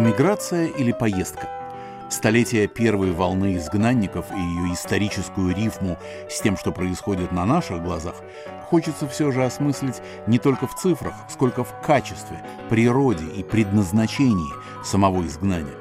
Эмиграция 0.00 0.68
или 0.68 0.92
поездка? 0.92 1.46
Столетие 2.08 2.66
первой 2.68 3.12
волны 3.12 3.56
изгнанников 3.56 4.24
и 4.34 4.40
ее 4.40 4.72
историческую 4.72 5.54
рифму 5.54 5.98
с 6.26 6.40
тем, 6.40 6.56
что 6.56 6.72
происходит 6.72 7.32
на 7.32 7.44
наших 7.44 7.82
глазах, 7.82 8.14
хочется 8.62 9.06
все 9.06 9.30
же 9.30 9.44
осмыслить 9.44 10.00
не 10.26 10.38
только 10.38 10.66
в 10.66 10.74
цифрах, 10.74 11.12
сколько 11.28 11.64
в 11.64 11.82
качестве, 11.82 12.42
природе 12.70 13.26
и 13.26 13.42
предназначении 13.42 14.54
самого 14.82 15.20
изгнания. 15.26 15.76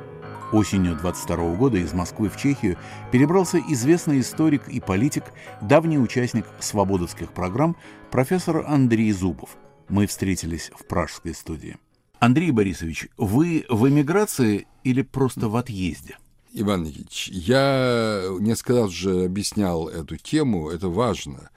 Осенью 0.52 0.98
22 0.98 1.56
года 1.56 1.78
из 1.78 1.94
Москвы 1.94 2.28
в 2.28 2.36
Чехию 2.36 2.76
перебрался 3.14 3.62
известный 3.70 4.20
историк 4.20 4.68
и 4.68 4.82
политик, 4.82 5.24
давний 5.62 5.98
участник 5.98 6.46
свободовских 6.60 7.32
программ, 7.32 7.78
профессор 8.12 8.66
Андрей 8.68 9.14
Зубов. 9.14 9.52
Мы 9.88 10.08
встретились 10.08 10.72
в 10.78 10.86
пражской 10.86 11.34
студии. 11.34 11.78
Андрей 12.20 12.52
Борисович, 12.52 13.08
вы 13.18 13.66
в 13.70 13.88
эмиграции 13.88 14.68
или 14.84 15.02
просто 15.04 15.48
в 15.48 15.56
отъезде? 15.56 16.18
Иван 16.52 16.84
Никитич, 16.84 17.30
я 17.30 18.26
несколько 18.40 18.74
раз 18.74 18.90
уже 18.90 19.24
объяснял 19.24 19.88
эту 19.88 20.18
тему, 20.18 20.70
это 20.70 20.90
важно. 20.90 21.50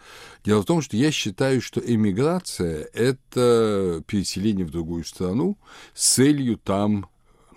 Дело 0.44 0.62
в 0.62 0.66
том, 0.66 0.82
что 0.82 0.96
я 0.96 1.10
считаю, 1.10 1.60
что 1.60 1.80
эмиграция– 1.80 2.88
это 2.92 4.04
переселение 4.06 4.64
в 4.66 4.70
другую 4.70 5.04
страну 5.04 5.56
с 5.94 6.14
целью 6.14 6.58
там 6.58 7.08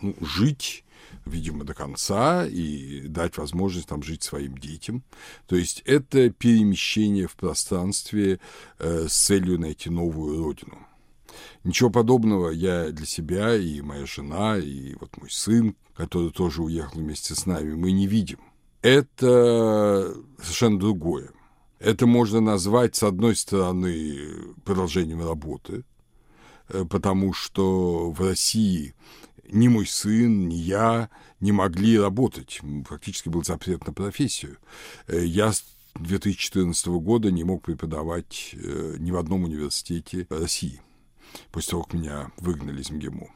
ну, 0.01 0.15
жить, 0.21 0.83
видимо, 1.25 1.63
до 1.65 1.73
конца 1.73 2.47
и 2.47 3.01
дать 3.07 3.37
возможность 3.37 3.87
там 3.87 4.01
жить 4.01 4.23
своим 4.23 4.57
детям. 4.57 5.03
То 5.45 5.57
есть 5.57 5.83
это 5.85 6.29
перемещение 6.29 7.27
в 7.27 7.35
пространстве 7.35 8.39
э, 8.79 9.07
с 9.09 9.13
целью 9.13 9.59
найти 9.59 9.89
новую 9.89 10.41
родину. 10.41 10.87
Ничего 11.63 11.89
подобного 11.89 12.49
я 12.49 12.91
для 12.91 13.05
себя 13.05 13.55
и 13.55 13.81
моя 13.81 14.05
жена, 14.05 14.57
и 14.57 14.95
вот 14.95 15.17
мой 15.17 15.29
сын, 15.29 15.75
который 15.95 16.31
тоже 16.31 16.61
уехал 16.61 16.99
вместе 16.99 17.35
с 17.35 17.45
нами, 17.45 17.73
мы 17.73 17.91
не 17.91 18.07
видим. 18.07 18.39
Это 18.81 20.15
совершенно 20.39 20.79
другое. 20.79 21.31
Это 21.79 22.07
можно 22.07 22.39
назвать, 22.39 22.95
с 22.95 23.03
одной 23.03 23.35
стороны, 23.35 24.53
продолжением 24.63 25.27
работы, 25.27 25.83
э, 26.69 26.85
потому 26.89 27.33
что 27.33 28.11
в 28.11 28.21
России 28.21 28.93
ни 29.51 29.67
мой 29.67 29.85
сын, 29.85 30.47
ни 30.47 30.55
я 30.55 31.09
не 31.39 31.51
могли 31.51 31.99
работать. 31.99 32.61
Фактически 32.87 33.29
был 33.29 33.43
запрет 33.43 33.85
на 33.85 33.93
профессию. 33.93 34.57
Э, 35.07 35.23
я 35.23 35.51
с 35.51 35.63
2014 35.95 36.87
года 36.87 37.31
не 37.31 37.43
мог 37.43 37.63
преподавать 37.63 38.51
э, 38.53 38.95
ни 38.99 39.11
в 39.11 39.17
одном 39.17 39.43
университете 39.43 40.27
России 40.29 40.81
после 41.51 41.71
того, 41.71 41.83
как 41.83 41.93
меня 41.93 42.31
выгнали 42.37 42.81
из 42.81 42.89
МГИМО. 42.89 43.27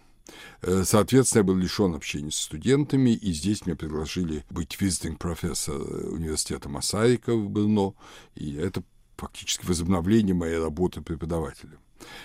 Э, 0.61 0.83
соответственно, 0.85 1.41
я 1.41 1.43
был 1.45 1.55
лишен 1.55 1.95
общения 1.95 2.31
с 2.31 2.35
студентами, 2.35 3.11
и 3.11 3.31
здесь 3.33 3.65
меня 3.65 3.75
предложили 3.75 4.45
быть 4.49 4.77
visiting 4.79 5.17
профессор 5.17 5.75
университета 5.75 6.69
Масарика 6.69 7.35
в 7.35 7.49
Брно, 7.49 7.95
и 8.35 8.55
это 8.55 8.83
фактически 9.17 9.65
возобновление 9.65 10.33
моей 10.33 10.57
работы 10.57 11.01
преподавателя. 11.01 11.77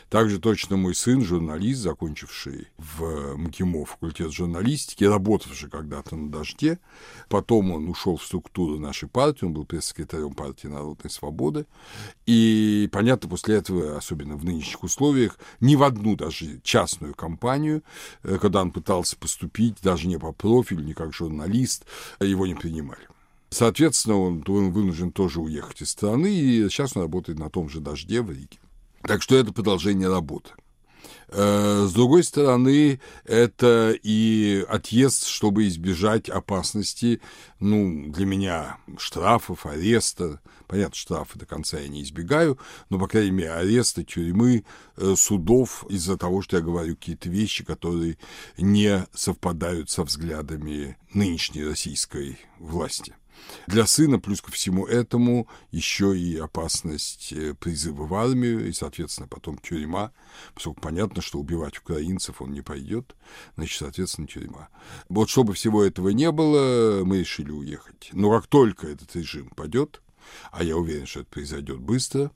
Также 0.08 0.39
точно 0.39 0.77
мой 0.77 0.94
сын, 0.94 1.22
журналист, 1.22 1.80
закончивший 1.80 2.69
в 2.78 3.36
МГИМО 3.36 3.84
факультет 3.84 4.33
журналистики, 4.33 5.05
работавший 5.05 5.70
когда-то 5.70 6.16
на 6.16 6.31
«Дожде». 6.31 6.78
Потом 7.28 7.72
он 7.72 7.89
ушел 7.89 8.16
в 8.16 8.25
структуру 8.25 8.78
нашей 8.78 9.08
партии, 9.08 9.44
он 9.44 9.53
был 9.53 9.64
пресс-секретарем 9.64 10.34
партии 10.34 10.69
«Народной 10.69 11.11
свободы». 11.11 11.66
И, 12.27 12.89
понятно, 12.92 13.28
после 13.28 13.56
этого, 13.56 13.97
особенно 13.97 14.36
в 14.36 14.44
нынешних 14.44 14.83
условиях, 14.83 15.39
ни 15.61 15.77
в 15.77 15.83
одну 15.83 16.16
даже 16.16 16.61
частную 16.62 17.14
компанию, 17.14 17.83
э, 18.22 18.38
когда 18.41 18.62
он 18.62 18.70
пытался 18.70 19.16
поступить, 19.16 19.77
даже 19.83 20.06
не 20.06 20.19
по 20.19 20.33
профилю, 20.33 20.84
не 20.84 20.94
как 20.94 21.12
журналист, 21.12 21.84
его 22.20 22.47
не 22.47 22.55
принимали. 22.55 23.09
Соответственно, 23.54 24.19
он, 24.19 24.44
он 24.48 24.72
вынужден 24.72 25.12
тоже 25.12 25.41
уехать 25.41 25.81
из 25.82 25.91
страны, 25.91 26.34
и 26.34 26.69
сейчас 26.69 26.97
он 26.97 27.03
работает 27.03 27.38
на 27.38 27.50
том 27.50 27.69
же 27.69 27.81
«Дожде» 27.81 28.21
в 28.21 28.31
Риге. 28.31 28.59
Так 29.06 29.22
что 29.22 29.37
это 29.37 29.53
продолжение 29.53 30.09
работы. 30.09 30.50
Э, 31.28 31.87
с 31.87 31.92
другой 31.92 32.25
стороны, 32.25 33.00
это 33.25 33.94
и 34.03 34.65
отъезд, 34.69 35.26
чтобы 35.26 35.66
избежать 35.69 36.28
опасности, 36.28 37.20
ну, 37.60 38.10
для 38.10 38.25
меня, 38.25 38.78
штрафов, 38.97 39.66
ареста. 39.66 40.41
Понятно, 40.66 40.94
штрафы 40.94 41.38
до 41.38 41.44
конца 41.44 41.78
я 41.78 41.88
не 41.88 42.03
избегаю, 42.03 42.59
но, 42.88 42.98
по 42.98 43.06
крайней 43.06 43.32
мере, 43.32 43.53
ареста, 43.53 44.04
тюрьмы, 44.04 44.65
э, 44.97 45.15
судов 45.16 45.84
из-за 45.91 46.16
того, 46.16 46.41
что 46.41 46.56
я 46.56 46.62
говорю 46.62 46.97
какие-то 46.97 47.28
вещи, 47.28 47.65
которые 47.65 48.16
не 48.56 49.06
совпадают 49.12 49.91
со 49.91 50.04
взглядами 50.04 50.97
нынешней 51.12 51.65
российской 51.65 52.38
власти. 52.59 53.15
Для 53.67 53.87
сына, 53.87 54.19
плюс 54.19 54.41
ко 54.41 54.50
всему 54.50 54.87
этому, 54.87 55.49
еще 55.71 56.17
и 56.19 56.37
опасность 56.37 57.33
э, 57.33 57.55
призыва 57.55 58.06
в 58.06 58.15
армию, 58.15 58.69
и, 58.69 58.72
соответственно, 58.72 59.28
потом 59.28 59.59
тюрьма, 59.59 60.12
поскольку 60.55 60.81
понятно, 60.81 61.22
что 61.22 61.39
убивать 61.39 61.78
украинцев 61.78 62.43
он 62.43 62.53
не 62.53 62.62
пойдет, 62.62 63.15
значит, 63.56 63.78
соответственно, 63.78 64.27
тюрьма. 64.27 64.69
Вот 65.09 65.28
чтобы 65.31 65.55
всего 65.55 65.83
этого 65.83 66.11
не 66.11 66.31
было, 66.31 67.05
мы 67.05 67.21
решили 67.21 67.50
уехать. 67.50 68.11
Но 68.12 68.31
как 68.31 68.47
только 68.47 68.87
этот 68.87 69.15
режим 69.17 69.51
падет, 69.51 70.01
а 70.52 70.64
я 70.64 70.76
уверен, 70.76 71.06
что 71.06 71.20
это 71.20 71.30
произойдет 71.30 71.80
быстро. 71.80 72.30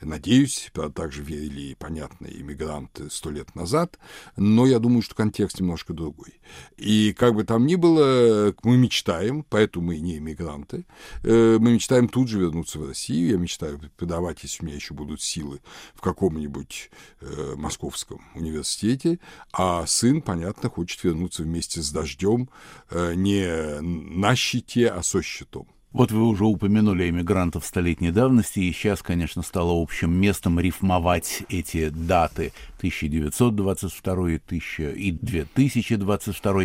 Надеюсь, 0.00 0.70
правда, 0.72 1.02
также 1.02 1.22
верили 1.22 1.60
и 1.62 1.74
понятные 1.74 2.40
иммигранты 2.40 3.08
сто 3.10 3.30
лет 3.30 3.54
назад, 3.54 3.98
но 4.36 4.66
я 4.66 4.78
думаю, 4.78 5.02
что 5.02 5.14
контекст 5.14 5.60
немножко 5.60 5.92
другой. 5.92 6.40
И 6.76 7.14
как 7.16 7.34
бы 7.34 7.44
там 7.44 7.66
ни 7.66 7.76
было, 7.76 8.54
мы 8.62 8.76
мечтаем, 8.76 9.44
поэтому 9.48 9.86
мы 9.86 10.00
не 10.00 10.18
иммигранты, 10.18 10.86
э, 11.22 11.58
мы 11.58 11.72
мечтаем 11.72 12.08
тут 12.08 12.28
же 12.28 12.40
вернуться 12.40 12.78
в 12.78 12.86
Россию. 12.86 13.30
Я 13.30 13.36
мечтаю 13.38 13.78
преподавать, 13.78 14.42
если 14.42 14.62
у 14.62 14.66
меня 14.66 14.76
еще 14.76 14.94
будут 14.94 15.22
силы, 15.22 15.60
в 15.94 16.00
каком-нибудь 16.00 16.90
э, 17.20 17.54
московском 17.56 18.22
университете, 18.34 19.20
а 19.52 19.86
сын, 19.86 20.22
понятно, 20.22 20.68
хочет 20.68 21.02
вернуться 21.04 21.42
вместе 21.42 21.80
с 21.80 21.90
дождем 21.90 22.50
э, 22.90 23.14
не 23.14 23.80
на 23.80 24.34
щите, 24.36 24.88
а 24.88 25.02
со 25.02 25.22
щитом. 25.22 25.68
Вот 25.92 26.10
вы 26.10 26.26
уже 26.26 26.44
упомянули 26.44 27.10
эмигрантов 27.10 27.66
столетней 27.66 28.12
давности, 28.12 28.60
и 28.60 28.72
сейчас, 28.72 29.02
конечно, 29.02 29.42
стало 29.42 29.80
общим 29.80 30.12
местом 30.12 30.58
рифмовать 30.58 31.42
эти 31.50 31.90
даты 31.90 32.52
1922 32.78 34.12
1000 34.12 34.90
и 34.92 35.10
2022. 35.10 36.62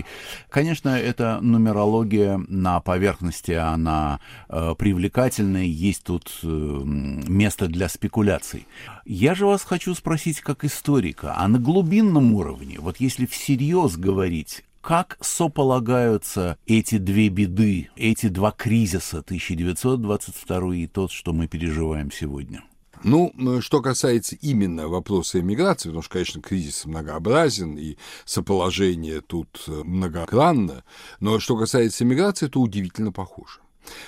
Конечно, 0.50 0.90
это 0.90 1.40
нумерология 1.42 2.42
на 2.48 2.80
поверхности, 2.80 3.52
она 3.52 4.22
э, 4.48 4.76
привлекательная, 4.78 5.66
есть 5.66 6.06
тут 6.06 6.32
э, 6.44 6.48
место 6.48 7.68
для 7.68 7.90
спекуляций. 7.90 8.66
Я 9.06 9.36
же 9.36 9.46
вас 9.46 9.64
хочу 9.64 9.94
спросить 9.94 10.40
как 10.40 10.64
историка, 10.64 11.34
а 11.36 11.50
на 11.50 11.60
глубинном 11.60 12.34
уровне, 12.34 12.78
вот 12.80 13.02
если 13.02 13.26
всерьез 13.26 13.98
говорить, 13.98 14.64
как 14.82 15.18
сополагаются 15.22 16.58
эти 16.66 16.98
две 16.98 17.30
беды, 17.30 17.90
эти 17.96 18.28
два 18.28 18.52
кризиса 18.52 19.20
1922 19.20 20.76
и 20.76 20.88
тот, 20.88 21.12
что 21.12 21.34
мы 21.34 21.48
переживаем 21.48 22.12
сегодня? 22.12 22.64
Ну, 23.04 23.32
что 23.62 23.82
касается 23.82 24.36
именно 24.42 24.88
вопроса 24.88 25.40
иммиграции, 25.40 25.90
потому 25.90 26.02
что, 26.02 26.14
конечно, 26.14 26.42
кризис 26.42 26.86
многообразен, 26.86 27.78
и 27.78 27.96
соположение 28.26 29.22
тут 29.22 29.66
многогранно, 29.68 30.84
но 31.20 31.40
что 31.40 31.58
касается 31.58 32.04
иммиграции, 32.04 32.48
то 32.48 32.60
удивительно 32.60 33.12
похоже. 33.12 33.60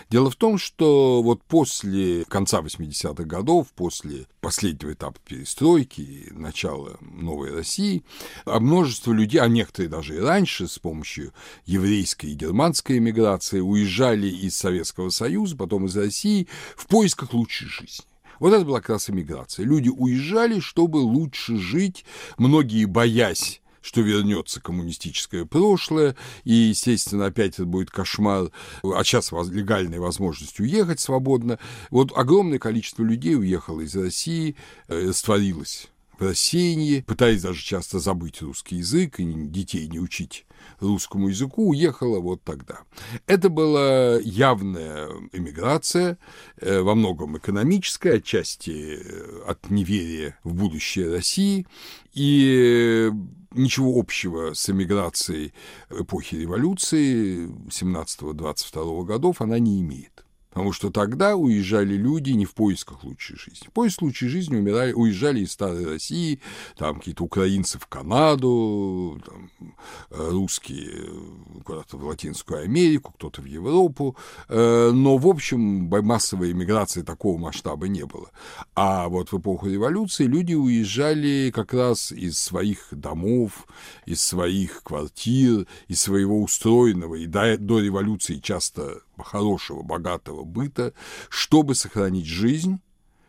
Дело 0.09 0.29
в 0.29 0.35
том, 0.35 0.57
что 0.57 1.21
вот 1.21 1.43
после 1.43 2.25
конца 2.25 2.61
80-х 2.61 3.23
годов, 3.23 3.67
после 3.75 4.27
последнего 4.41 4.93
этапа 4.93 5.17
перестройки, 5.25 6.27
начала 6.31 6.97
новой 7.01 7.53
России, 7.53 8.03
а 8.45 8.59
множество 8.59 9.11
людей, 9.11 9.39
а 9.39 9.47
некоторые 9.47 9.89
даже 9.89 10.15
и 10.15 10.19
раньше, 10.19 10.67
с 10.67 10.79
помощью 10.79 11.33
еврейской 11.65 12.27
и 12.27 12.35
германской 12.35 12.97
эмиграции, 12.97 13.59
уезжали 13.59 14.27
из 14.27 14.55
Советского 14.55 15.09
Союза, 15.09 15.55
потом 15.55 15.85
из 15.85 15.95
России 15.95 16.47
в 16.75 16.87
поисках 16.87 17.33
лучшей 17.33 17.67
жизни. 17.67 18.05
Вот 18.39 18.53
это 18.53 18.65
была 18.65 18.79
как 18.79 18.91
раз 18.91 19.09
эмиграция. 19.09 19.65
Люди 19.65 19.89
уезжали, 19.89 20.59
чтобы 20.59 20.97
лучше 20.97 21.57
жить, 21.57 22.05
многие 22.37 22.85
боясь 22.85 23.61
что 23.89 24.01
вернется 24.01 24.61
коммунистическое 24.61 25.45
прошлое, 25.45 26.15
и, 26.43 26.53
естественно, 26.53 27.25
опять 27.25 27.55
это 27.55 27.65
будет 27.65 27.89
кошмар, 27.89 28.51
а 28.83 29.03
сейчас 29.03 29.31
легальная 29.49 29.99
возможность 29.99 30.59
уехать 30.59 30.99
свободно. 30.99 31.57
Вот 31.89 32.15
огромное 32.15 32.59
количество 32.59 33.01
людей 33.01 33.35
уехало 33.35 33.81
из 33.81 33.95
России, 33.95 34.55
э, 34.89 35.07
растворилось 35.07 35.87
в 36.19 36.23
рассеянии, 36.23 37.01
пытаясь 37.01 37.41
даже 37.41 37.63
часто 37.63 37.97
забыть 37.97 38.43
русский 38.43 38.75
язык 38.75 39.19
и 39.19 39.23
детей 39.25 39.87
не 39.87 39.99
учить 39.99 40.45
русскому 40.79 41.29
языку, 41.29 41.69
уехала 41.69 42.19
вот 42.19 42.43
тогда. 42.43 42.79
Это 43.27 43.49
была 43.49 44.17
явная 44.19 45.09
эмиграция, 45.31 46.17
э, 46.57 46.81
во 46.81 46.95
многом 46.95 47.37
экономическая, 47.37 48.15
отчасти 48.15 48.99
э, 49.01 49.41
от 49.47 49.69
неверия 49.69 50.37
в 50.43 50.53
будущее 50.53 51.11
России, 51.11 51.67
и 52.13 53.11
ничего 53.51 53.99
общего 53.99 54.53
с 54.53 54.69
эмиграцией 54.69 55.53
эпохи 55.89 56.35
революции 56.35 57.47
17-22 57.69 59.05
годов 59.05 59.41
она 59.41 59.59
не 59.59 59.81
имеет. 59.81 60.18
Потому 60.49 60.71
что 60.73 60.89
тогда 60.89 61.35
уезжали 61.35 61.95
люди 61.95 62.31
не 62.31 62.45
в 62.45 62.55
поисках 62.55 63.03
лучшей 63.03 63.37
жизни. 63.37 63.67
В 63.67 63.71
поиск 63.71 64.01
лучшей 64.01 64.29
жизни 64.29 64.55
умирали, 64.55 64.93
уезжали 64.93 65.41
из 65.41 65.51
Старой 65.51 65.85
России, 65.85 66.41
там 66.75 66.95
какие-то 66.95 67.23
украинцы 67.23 67.77
в 67.77 67.85
Канаду, 67.85 69.21
там, 69.25 69.51
э, 70.09 70.29
русские 70.31 71.09
куда-то 71.63 71.97
в 71.97 72.05
Латинскую 72.05 72.63
Америку, 72.63 73.13
кто-то 73.15 73.41
в 73.41 73.45
Европу. 73.45 74.15
Э, 74.47 74.89
но, 74.91 75.17
в 75.17 75.27
общем, 75.27 75.87
массовой 75.87 76.51
иммиграции 76.51 77.03
такого 77.03 77.37
масштаба 77.37 77.87
не 77.87 78.05
было. 78.05 78.31
А 78.75 79.07
вот 79.07 79.31
в 79.31 79.37
эпоху 79.37 79.67
революции 79.67 80.25
люди 80.25 80.55
уезжали 80.55 81.51
как 81.53 81.73
раз 81.73 82.11
из 82.11 82.39
своих 82.39 82.87
домов, 82.91 83.67
из 84.05 84.21
своих 84.21 84.81
квартир, 84.81 85.67
из 85.87 86.01
своего 86.01 86.41
устроенного 86.41 87.15
и 87.15 87.27
до, 87.27 87.57
до 87.57 87.79
революции 87.79 88.39
часто 88.39 89.01
хорошего, 89.23 89.83
богатого 89.83 90.38
быта, 90.43 90.93
чтобы 91.29 91.75
сохранить 91.75 92.25
жизнь, 92.25 92.81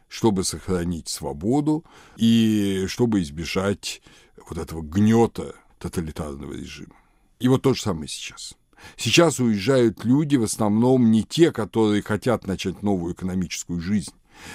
чтобы 0.09 0.45
сохранить 0.45 1.09
свободу 1.09 1.85
и 2.17 2.85
чтобы 2.89 3.23
избежать 3.23 4.03
вот 4.49 4.59
этого 4.59 4.83
гнета 4.83 5.55
тоталитарного 5.79 6.53
режима. 6.53 6.95
И 7.39 7.49
вот 7.49 7.63
то 7.63 7.75
же 7.75 7.81
самое 7.81 8.09
сейчас. 8.09 8.55
Сейчас 8.97 9.41
уезжают 9.41 10.05
люди 10.05 10.37
в 10.37 10.43
основном 10.43 11.11
не 11.11 11.23
те, 11.23 11.53
которые 11.53 12.03
хотят 12.03 12.47
начать 12.47 12.83
новую 12.83 13.15
экономическую 13.15 13.81
жизнь, 13.81 14.13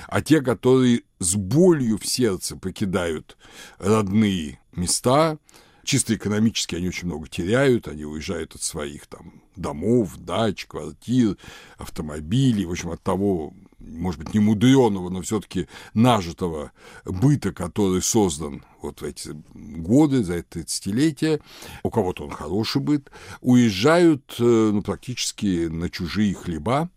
а 0.08 0.22
те, 0.22 0.42
которые 0.42 1.04
с 1.20 1.36
болью 1.36 1.98
в 1.98 2.06
сердце 2.06 2.58
покидают 2.58 3.38
родные 3.78 4.60
места, 4.76 5.38
чисто 5.86 6.16
экономически 6.16 6.76
они 6.76 6.90
очень 6.90 7.08
много 7.08 7.28
теряют, 7.28 7.88
они 7.88 8.06
уезжают 8.06 8.56
от 8.56 8.62
своих 8.62 9.08
там 9.08 9.42
домов, 9.56 10.18
дач, 10.18 10.66
квартир, 10.66 11.38
автомобилей, 11.78 12.66
в 12.66 12.72
общем, 12.72 12.92
от 12.92 13.02
того, 13.02 13.54
может 13.80 14.20
быть, 14.20 14.34
не 14.34 14.40
мудреного, 14.40 15.10
но 15.10 15.22
все-таки 15.22 15.68
нажитого 15.94 16.72
быта, 17.06 17.54
который 17.54 18.02
создан 18.02 18.64
вот 18.82 19.02
в 19.02 19.04
эти 19.04 19.36
годы, 19.54 20.24
за 20.24 20.36
это 20.36 20.60
30-летие, 20.60 21.42
у 21.84 21.90
кого-то 21.90 22.24
он 22.24 22.32
хороший 22.32 22.82
быт, 22.82 23.10
уезжают 23.42 24.36
э, 24.40 24.44
ну, 24.74 24.82
практически 24.82 25.68
на 25.68 25.90
чужие 25.90 26.34
хлеба, 26.34 26.90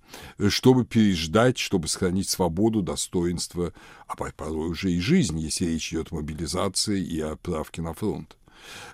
чтобы 0.48 0.84
переждать, 0.84 1.58
чтобы 1.58 1.88
сохранить 1.88 2.28
свободу, 2.28 2.82
достоинство, 2.82 3.72
а 4.06 4.16
порой 4.16 4.70
уже 4.70 4.92
и 4.92 5.00
жизнь, 5.00 5.38
если 5.38 5.66
речь 5.66 5.92
идет 5.92 6.08
о 6.10 6.16
мобилизации 6.16 7.02
и 7.02 7.20
отправке 7.20 7.82
на 7.82 7.94
фронт. 7.94 8.37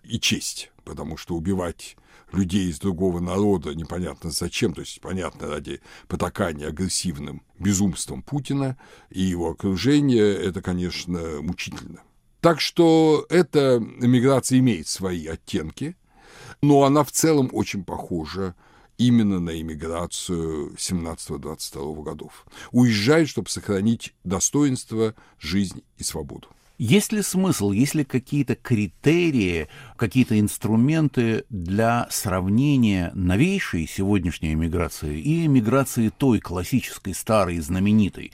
И 0.02 0.18
честь, 0.18 0.70
потому 0.84 1.16
что 1.16 1.34
убивать 1.34 1.96
людей 2.32 2.68
из 2.68 2.78
другого 2.78 3.20
народа, 3.20 3.74
непонятно 3.74 4.30
зачем, 4.30 4.74
то 4.74 4.80
есть, 4.80 5.00
понятно, 5.00 5.48
ради 5.48 5.80
потакания 6.08 6.68
агрессивным 6.68 7.42
безумством 7.58 8.22
Путина 8.22 8.76
и 9.10 9.22
его 9.22 9.50
окружения, 9.50 10.22
это, 10.22 10.60
конечно, 10.62 11.40
мучительно. 11.40 12.02
Так 12.40 12.60
что 12.60 13.26
эта 13.30 13.78
эмиграция 13.78 14.58
имеет 14.58 14.88
свои 14.88 15.26
оттенки, 15.26 15.96
но 16.60 16.84
она 16.84 17.04
в 17.04 17.12
целом 17.12 17.48
очень 17.52 17.84
похожа 17.84 18.54
именно 18.98 19.40
на 19.40 19.60
иммиграцию 19.60 20.74
17-22 20.74 22.02
годов. 22.02 22.46
Уезжают, 22.70 23.28
чтобы 23.28 23.48
сохранить 23.48 24.14
достоинство, 24.24 25.14
жизнь 25.38 25.82
и 25.98 26.04
свободу. 26.04 26.48
Есть 26.76 27.12
ли 27.12 27.22
смысл, 27.22 27.70
есть 27.70 27.94
ли 27.94 28.04
какие-то 28.04 28.56
критерии, 28.56 29.68
какие-то 29.96 30.40
инструменты 30.40 31.44
для 31.48 32.08
сравнения 32.10 33.12
новейшей 33.14 33.86
сегодняшней 33.86 34.54
эмиграции 34.54 35.20
и 35.20 35.46
эмиграции 35.46 36.08
той 36.08 36.40
классической, 36.40 37.14
старой, 37.14 37.60
знаменитой? 37.60 38.32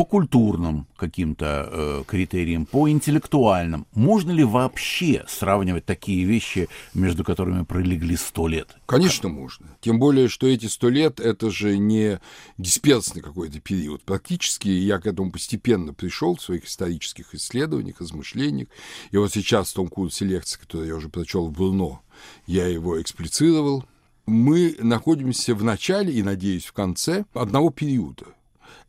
По 0.00 0.06
культурным 0.06 0.86
каким-то 0.96 1.68
э, 1.70 2.04
критериям, 2.06 2.64
по 2.64 2.88
интеллектуальным. 2.88 3.86
Можно 3.92 4.30
ли 4.30 4.42
вообще 4.42 5.26
сравнивать 5.28 5.84
такие 5.84 6.24
вещи, 6.24 6.70
между 6.94 7.22
которыми 7.22 7.64
пролегли 7.64 8.16
сто 8.16 8.48
лет? 8.48 8.78
Конечно, 8.86 9.28
можно. 9.28 9.66
Тем 9.82 9.98
более, 9.98 10.28
что 10.28 10.46
эти 10.46 10.64
сто 10.64 10.88
лет– 10.88 11.20
это 11.20 11.50
же 11.50 11.76
не 11.76 12.18
дисперсный 12.56 13.20
какой-то 13.20 13.60
период. 13.60 14.02
Практически 14.02 14.68
я 14.68 14.98
к 15.00 15.06
этому 15.06 15.30
постепенно 15.30 15.92
пришел 15.92 16.34
в 16.34 16.40
своих 16.40 16.64
исторических 16.64 17.34
исследованиях, 17.34 18.00
размышлениях. 18.00 18.68
И 19.10 19.18
вот 19.18 19.30
сейчас 19.34 19.70
в 19.70 19.74
том 19.74 19.88
курсе 19.88 20.24
лекций, 20.24 20.58
который 20.58 20.88
я 20.88 20.96
уже 20.96 21.10
прочел 21.10 21.48
в 21.48 21.52
Брно, 21.52 22.00
я 22.46 22.66
его 22.68 22.98
эксплицировал. 23.02 23.84
Мы 24.24 24.76
находимся 24.78 25.54
в 25.54 25.62
начале 25.62 26.10
и, 26.10 26.22
надеюсь, 26.22 26.64
в 26.64 26.72
конце 26.72 27.26
одного 27.34 27.68
периода– 27.68 28.24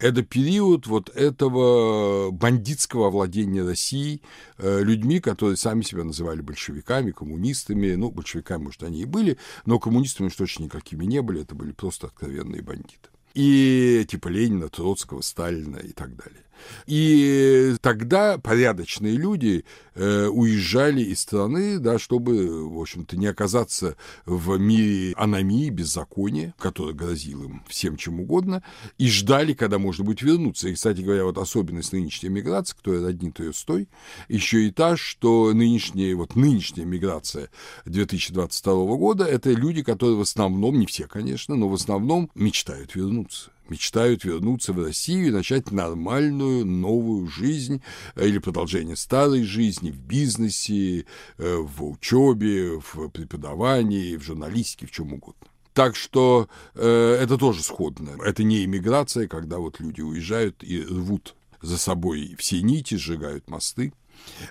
это 0.01 0.23
период 0.23 0.87
вот 0.87 1.09
этого 1.09 2.31
бандитского 2.31 3.07
овладения 3.07 3.63
Россией 3.63 4.21
э, 4.57 4.81
людьми, 4.83 5.19
которые 5.19 5.57
сами 5.57 5.83
себя 5.83 6.03
называли 6.03 6.41
большевиками, 6.41 7.11
коммунистами. 7.11 7.93
Ну, 7.93 8.09
большевиками, 8.09 8.63
может, 8.63 8.83
они 8.83 9.01
и 9.01 9.05
были, 9.05 9.37
но 9.65 9.79
коммунистами 9.79 10.27
уж 10.27 10.35
точно 10.35 10.63
никакими 10.63 11.05
не 11.05 11.21
были, 11.21 11.41
это 11.41 11.53
были 11.55 11.71
просто 11.71 12.07
откровенные 12.07 12.61
бандиты. 12.61 13.09
И 13.33 14.05
типа 14.09 14.27
Ленина, 14.27 14.69
Троцкого, 14.69 15.21
Сталина 15.21 15.77
и 15.77 15.91
так 15.91 16.15
далее. 16.15 16.43
И 16.87 17.75
тогда 17.81 18.37
порядочные 18.37 19.15
люди 19.15 19.65
э, 19.95 20.27
уезжали 20.27 21.01
из 21.01 21.21
страны, 21.21 21.79
да, 21.79 21.99
чтобы, 21.99 22.69
в 22.69 22.79
общем-то, 22.79 23.17
не 23.17 23.27
оказаться 23.27 23.95
в 24.25 24.57
мире 24.57 25.13
аномии, 25.17 25.69
беззакония, 25.69 26.53
который 26.57 26.93
грозил 26.93 27.43
им 27.43 27.63
всем 27.67 27.97
чем 27.97 28.19
угодно, 28.19 28.63
и 28.97 29.07
ждали, 29.09 29.53
когда 29.53 29.79
можно 29.79 30.03
будет 30.03 30.21
вернуться. 30.21 30.69
И, 30.69 30.73
кстати 30.73 31.01
говоря, 31.01 31.25
вот 31.25 31.37
особенность 31.37 31.93
нынешней 31.93 32.29
миграции, 32.29 32.75
которая 32.75 33.03
роднит 33.03 33.39
ее 33.39 33.53
с 33.53 33.63
той, 33.63 33.87
еще 34.27 34.65
и 34.65 34.71
та, 34.71 34.97
что 34.97 35.53
нынешняя, 35.53 36.15
вот 36.15 36.35
нынешняя 36.35 36.85
миграция 36.85 37.49
2022 37.85 38.73
года– 38.95 39.25
это 39.25 39.51
люди, 39.51 39.83
которые 39.83 40.17
в 40.17 40.21
основном, 40.21 40.79
не 40.79 40.85
все, 40.85 41.07
конечно, 41.07 41.55
но 41.55 41.69
в 41.69 41.73
основном 41.73 42.29
мечтают 42.35 42.95
вернуться 42.95 43.51
мечтают 43.69 44.23
вернуться 44.23 44.73
в 44.73 44.83
Россию 44.83 45.27
и 45.27 45.31
начать 45.31 45.71
нормальную 45.71 46.65
новую 46.65 47.27
жизнь 47.27 47.81
э, 48.15 48.27
или 48.27 48.37
продолжение 48.37 48.95
старой 48.95 49.43
жизни 49.43 49.91
в 49.91 49.99
бизнесе, 49.99 51.05
э, 51.37 51.55
в 51.57 51.83
учебе, 51.83 52.79
в 52.79 53.09
преподавании, 53.09 54.17
в 54.17 54.23
журналистике, 54.23 54.87
в 54.87 54.91
чем 54.91 55.13
угодно. 55.13 55.47
Так 55.73 55.95
что 55.95 56.49
э, 56.75 57.17
это 57.21 57.37
тоже 57.37 57.63
сходно. 57.63 58.11
Это 58.23 58.43
не 58.43 58.65
иммиграция, 58.65 59.27
когда 59.27 59.57
вот 59.57 59.79
люди 59.79 60.01
уезжают 60.01 60.63
и 60.63 60.83
рвут 60.83 61.35
за 61.61 61.77
собой 61.77 62.35
все 62.37 62.61
нити, 62.61 62.95
сжигают 62.95 63.49
мосты. 63.49 63.93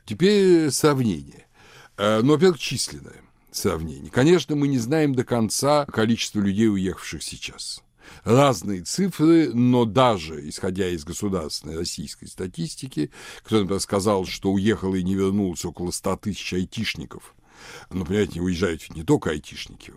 Теперь 0.07 0.71
сравнение. 0.71 1.47
Э, 1.99 2.21
ну, 2.23 2.33
во-первых, 2.33 2.59
численное 2.59 3.23
сравнение. 3.51 4.11
Конечно, 4.11 4.57
мы 4.57 4.69
не 4.69 4.79
знаем 4.79 5.15
до 5.15 5.25
конца 5.25 5.85
количество 5.87 6.41
людей, 6.41 6.69
уехавших 6.69 7.23
сейчас 7.23 7.83
разные 8.25 8.83
цифры, 8.83 9.53
но 9.53 9.85
даже 9.85 10.49
исходя 10.49 10.89
из 10.89 11.05
государственной 11.05 11.77
российской 11.77 12.27
статистики, 12.27 13.11
кто, 13.43 13.61
например, 13.61 13.81
сказал, 13.81 14.27
что 14.27 14.53
уехало 14.53 14.95
и 14.97 15.03
не 15.03 15.15
вернулось 15.15 15.65
около 15.65 15.91
100 15.91 16.17
тысяч 16.17 16.53
айтишников, 16.53 17.35
но, 17.91 18.05
понимаете, 18.05 18.41
уезжают 18.41 18.83
ведь 18.83 18.97
не 18.97 19.05
только 19.05 19.31
айтишники. 19.31 19.93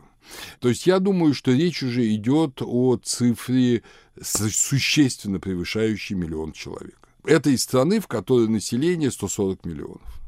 То 0.60 0.70
есть 0.70 0.88
я 0.88 1.00
думаю, 1.00 1.34
что 1.34 1.52
речь 1.52 1.84
уже 1.84 2.14
идет 2.16 2.62
о 2.62 2.98
цифре 2.98 3.84
существенно 4.22 5.40
превышающей 5.40 6.16
миллион 6.16 6.54
человек. 6.54 6.98
Это 7.26 7.50
из 7.50 7.64
страны, 7.64 8.00
в 8.00 8.08
которой 8.08 8.48
население 8.48 9.12
140 9.12 9.66
миллионов. 9.66 10.22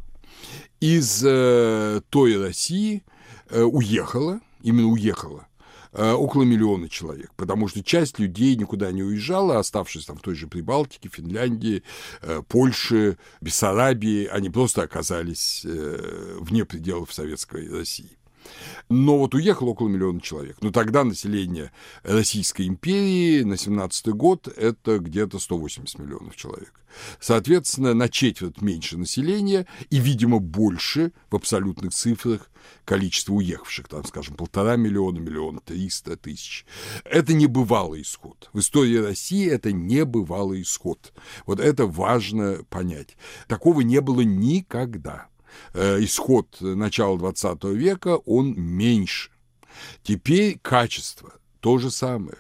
Из 0.80 1.24
э, 1.26 2.02
той 2.10 2.42
России 2.42 3.04
э, 3.50 3.62
уехало, 3.64 4.42
именно 4.62 4.88
уехало 4.88 5.48
Э, 5.55 5.55
около 5.96 6.44
миллиона 6.44 6.90
человек, 6.90 7.32
потому 7.36 7.68
что 7.68 7.84
часть 7.84 8.20
людей 8.20 8.56
никуда 8.56 8.92
не 8.92 9.04
уезжала, 9.04 9.60
оставшись 9.60 10.06
там 10.06 10.18
в 10.18 10.22
той 10.22 10.36
же 10.36 10.48
Прибалтике, 10.48 11.10
Финляндии, 11.10 11.84
э, 12.22 12.42
Польше, 12.48 13.18
Бессарабии, 13.42 14.26
они 14.26 14.50
просто 14.50 14.84
оказались 14.84 15.64
э, 15.66 16.38
вне 16.40 16.66
пределов 16.66 17.14
Советской 17.14 17.70
России. 17.70 18.18
Но 18.90 19.18
вот 19.18 19.34
уехало 19.34 19.70
около 19.70 19.88
миллиона 19.88 20.22
человек. 20.22 20.58
Но 20.62 20.72
тогда 20.72 21.04
население 21.04 21.72
Российской 22.04 22.68
империи 22.68 23.44
на 23.44 23.58
17 23.58 24.08
год 24.10 24.48
это 24.48 25.00
где-то 25.00 25.40
180 25.40 26.00
миллионов 26.00 26.36
человек. 26.36 26.74
Соответственно, 27.20 27.94
на 27.94 28.10
четверть 28.10 28.62
меньше 28.62 28.98
населения 28.98 29.66
и, 29.90 30.00
видимо, 30.00 30.40
больше 30.40 31.12
в 31.30 31.36
абсолютных 31.36 31.94
цифрах 31.94 32.50
количество 32.84 33.34
уехавших, 33.34 33.88
там, 33.88 34.04
скажем, 34.06 34.36
полтора 34.36 34.76
миллиона, 34.76 35.20
миллион 35.20 35.60
триста 35.60 36.16
тысяч. 36.16 36.66
Это 37.04 37.34
небывалый 37.34 38.02
исход. 38.02 38.50
В 38.54 38.60
истории 38.60 38.98
России 38.98 39.48
это 39.48 39.72
небывалый 39.72 40.62
исход. 40.62 41.14
Вот 41.46 41.60
это 41.60 41.86
важно 41.86 42.64
понять. 42.70 43.18
Такого 43.48 43.82
не 43.82 44.02
было 44.02 44.22
никогда. 44.22 45.28
Э, 45.74 45.98
исход 46.04 46.58
начала 46.60 47.18
20 47.18 47.64
века, 47.66 48.18
он 48.18 48.54
меньше. 48.56 49.32
Теперь 50.04 50.58
качество 50.62 51.34
то 51.60 51.78
же 51.78 51.92
самое. 51.92 52.38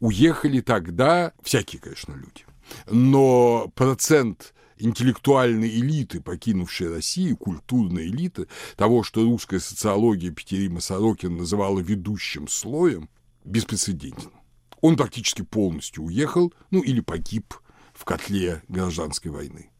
Уехали 0.00 0.60
тогда 0.60 1.32
всякие, 1.42 1.80
конечно, 1.80 2.12
люди. 2.12 2.44
Но 2.90 3.70
процент 3.74 4.54
интеллектуальной 4.78 5.68
элиты, 5.68 6.20
покинувшей 6.20 6.88
Россию, 6.88 7.36
культурной 7.36 8.06
элиты, 8.06 8.48
того, 8.76 9.02
что 9.02 9.22
русская 9.22 9.60
социология 9.60 10.30
Петерима 10.30 10.80
Сорокин 10.80 11.36
называла 11.36 11.78
ведущим 11.80 12.48
слоем, 12.48 13.08
беспрецедентен. 13.44 14.32
Он 14.80 14.96
практически 14.96 15.42
полностью 15.42 16.04
уехал, 16.04 16.52
ну 16.70 16.82
или 16.82 17.00
погиб 17.00 17.54
в 17.94 18.04
котле 18.04 18.62
гражданской 18.68 19.30
войны. 19.30 19.70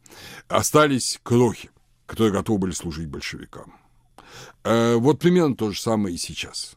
Остались 0.49 1.19
крохи, 1.23 1.71
которые 2.13 2.31
готовы 2.31 2.59
были 2.59 2.73
служить 2.73 3.09
большевикам. 3.09 3.75
Э, 4.65 4.97
вот 4.97 5.19
примерно 5.19 5.57
то 5.57 5.71
же 5.71 5.81
самое 5.81 6.15
и 6.15 6.19
сейчас. 6.19 6.77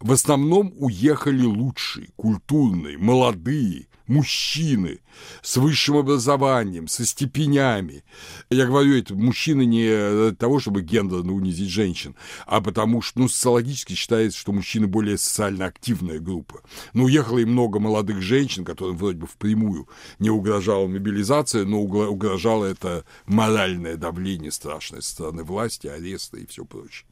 В 0.00 0.12
основном 0.12 0.72
уехали 0.76 1.44
лучшие, 1.44 2.08
культурные, 2.16 2.98
молодые, 2.98 3.86
мужчины 4.06 5.00
с 5.42 5.56
высшим 5.56 5.96
образованием, 5.96 6.88
со 6.88 7.04
степенями. 7.04 8.04
Я 8.50 8.66
говорю 8.66 8.96
это 8.96 9.14
мужчины 9.14 9.64
не 9.64 9.86
для 9.86 10.34
того, 10.36 10.60
чтобы 10.60 10.82
гендерно 10.82 11.32
унизить 11.32 11.70
женщин, 11.70 12.14
а 12.46 12.60
потому 12.60 13.02
что 13.02 13.20
ну, 13.20 13.28
социологически 13.28 13.94
считается, 13.94 14.38
что 14.38 14.52
мужчины 14.52 14.86
более 14.86 15.18
социально 15.18 15.66
активная 15.66 16.18
группа. 16.18 16.62
Но 16.92 17.04
уехало 17.04 17.38
и 17.38 17.44
много 17.44 17.80
молодых 17.80 18.20
женщин, 18.22 18.64
которым 18.64 18.96
вроде 18.96 19.18
бы 19.18 19.26
впрямую 19.26 19.88
не 20.18 20.30
угрожала 20.30 20.86
мобилизация, 20.86 21.64
но 21.64 21.80
угрожало 21.80 22.64
это 22.64 23.04
моральное 23.26 23.96
давление 23.96 24.52
страшное 24.52 25.00
со 25.00 25.10
стороны 25.10 25.42
власти, 25.42 25.86
аресты 25.86 26.42
и 26.42 26.46
все 26.46 26.64
прочее. 26.64 27.06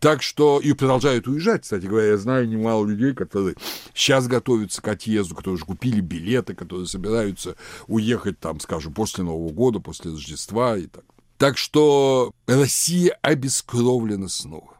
Так 0.00 0.22
что 0.22 0.60
и 0.60 0.72
продолжают 0.72 1.26
уезжать, 1.26 1.62
кстати 1.62 1.86
говоря. 1.86 2.08
Я 2.08 2.16
знаю 2.18 2.48
немало 2.48 2.86
людей, 2.86 3.14
которые 3.14 3.56
сейчас 3.94 4.26
готовятся 4.26 4.82
к 4.82 4.88
отъезду, 4.88 5.34
которые 5.34 5.54
уже 5.54 5.64
купили 5.64 6.00
билеты, 6.00 6.54
которые 6.54 6.86
собираются 6.86 7.56
уехать 7.86 8.38
там, 8.38 8.60
скажем, 8.60 8.92
после 8.94 9.24
Нового 9.24 9.52
года, 9.52 9.80
после 9.80 10.10
Рождества 10.10 10.76
и 10.76 10.86
так. 10.86 11.04
Так 11.38 11.56
что 11.56 12.32
Россия 12.46 13.16
обескровлена 13.22 14.28
снова. 14.28 14.74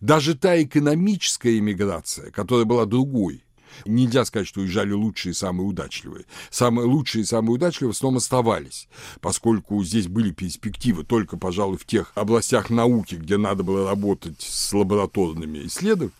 Даже 0.00 0.34
та 0.36 0.60
экономическая 0.62 1.58
иммиграция, 1.58 2.30
которая 2.30 2.64
была 2.64 2.86
другой, 2.86 3.44
Нельзя 3.86 4.24
сказать, 4.24 4.48
что 4.48 4.60
уезжали 4.60 4.92
лучшие 4.92 5.32
и 5.32 5.34
самые 5.34 5.66
удачливые. 5.66 6.26
Самые 6.50 6.86
лучшие 6.86 7.22
и 7.22 7.26
самые 7.26 7.54
удачливые 7.54 7.92
в 7.92 7.96
основном 7.96 8.18
оставались, 8.18 8.88
поскольку 9.20 9.82
здесь 9.84 10.08
были 10.08 10.30
перспективы 10.30 11.04
только, 11.04 11.36
пожалуй, 11.36 11.78
в 11.78 11.86
тех 11.86 12.12
областях 12.14 12.70
науки, 12.70 13.16
где 13.16 13.36
надо 13.36 13.62
было 13.62 13.88
работать 13.88 14.40
с 14.40 14.72
лабораторными 14.72 15.66
исследованиями, 15.66 16.12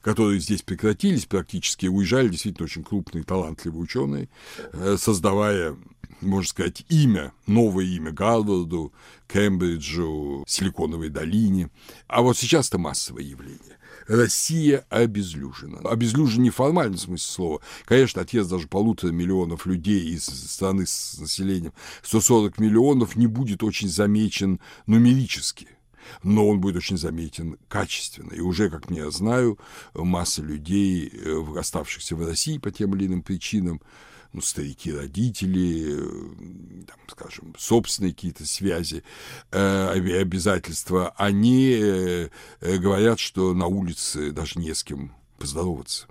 которые 0.00 0.40
здесь 0.40 0.62
прекратились 0.62 1.26
практически, 1.26 1.86
уезжали 1.86 2.28
действительно 2.28 2.64
очень 2.64 2.84
крупные, 2.84 3.24
талантливые 3.24 3.82
ученые, 3.82 4.28
э, 4.72 4.96
создавая, 4.98 5.76
можно 6.20 6.48
сказать, 6.48 6.84
имя, 6.88 7.32
новое 7.46 7.84
имя 7.84 8.10
Гарварду, 8.10 8.92
Кембриджу, 9.28 10.44
Силиконовой 10.46 11.08
долине. 11.08 11.70
А 12.08 12.22
вот 12.22 12.36
сейчас 12.36 12.68
это 12.68 12.78
массовое 12.78 13.22
явление. 13.22 13.78
Россия 14.10 14.84
обезлюжена. 14.88 15.78
Обезлюжена 15.88 16.42
не 16.42 16.50
в 16.50 16.56
формальном 16.56 16.98
смысле 16.98 17.32
слова. 17.32 17.60
Конечно, 17.84 18.22
отъезд 18.22 18.50
даже 18.50 18.66
полутора 18.66 19.12
миллионов 19.12 19.66
людей 19.66 20.00
из 20.00 20.24
страны 20.24 20.84
с 20.84 21.16
населением 21.18 21.72
140 22.02 22.58
миллионов 22.58 23.14
не 23.14 23.28
будет 23.28 23.62
очень 23.62 23.88
замечен 23.88 24.60
нумерически 24.86 25.68
но 26.24 26.48
он 26.48 26.60
будет 26.60 26.76
очень 26.76 26.98
заметен 26.98 27.56
качественно. 27.68 28.32
И 28.32 28.40
уже, 28.40 28.68
как 28.68 28.90
я 28.90 29.10
знаю, 29.10 29.58
масса 29.94 30.42
людей, 30.42 31.08
э, 31.12 31.44
оставшихся 31.56 32.16
в 32.16 32.26
России 32.26 32.58
по 32.58 32.72
тем 32.72 32.96
или 32.96 33.06
иным 33.06 33.22
причинам, 33.22 33.80
ну, 34.32 34.40
старики, 34.40 34.92
родители, 34.92 35.96
э, 35.98 36.84
там, 36.86 36.98
скажем, 37.08 37.54
собственные 37.58 38.12
какие-то 38.12 38.46
связи, 38.46 39.02
э, 39.50 39.88
обязательства, 40.20 41.12
они 41.16 41.72
э, 41.72 42.28
э, 42.60 42.76
говорят, 42.78 43.18
что 43.18 43.54
на 43.54 43.66
улице 43.66 44.30
даже 44.30 44.60
не 44.60 44.72
с 44.72 44.84
кем 44.84 45.12
поздороваться. 45.38 46.06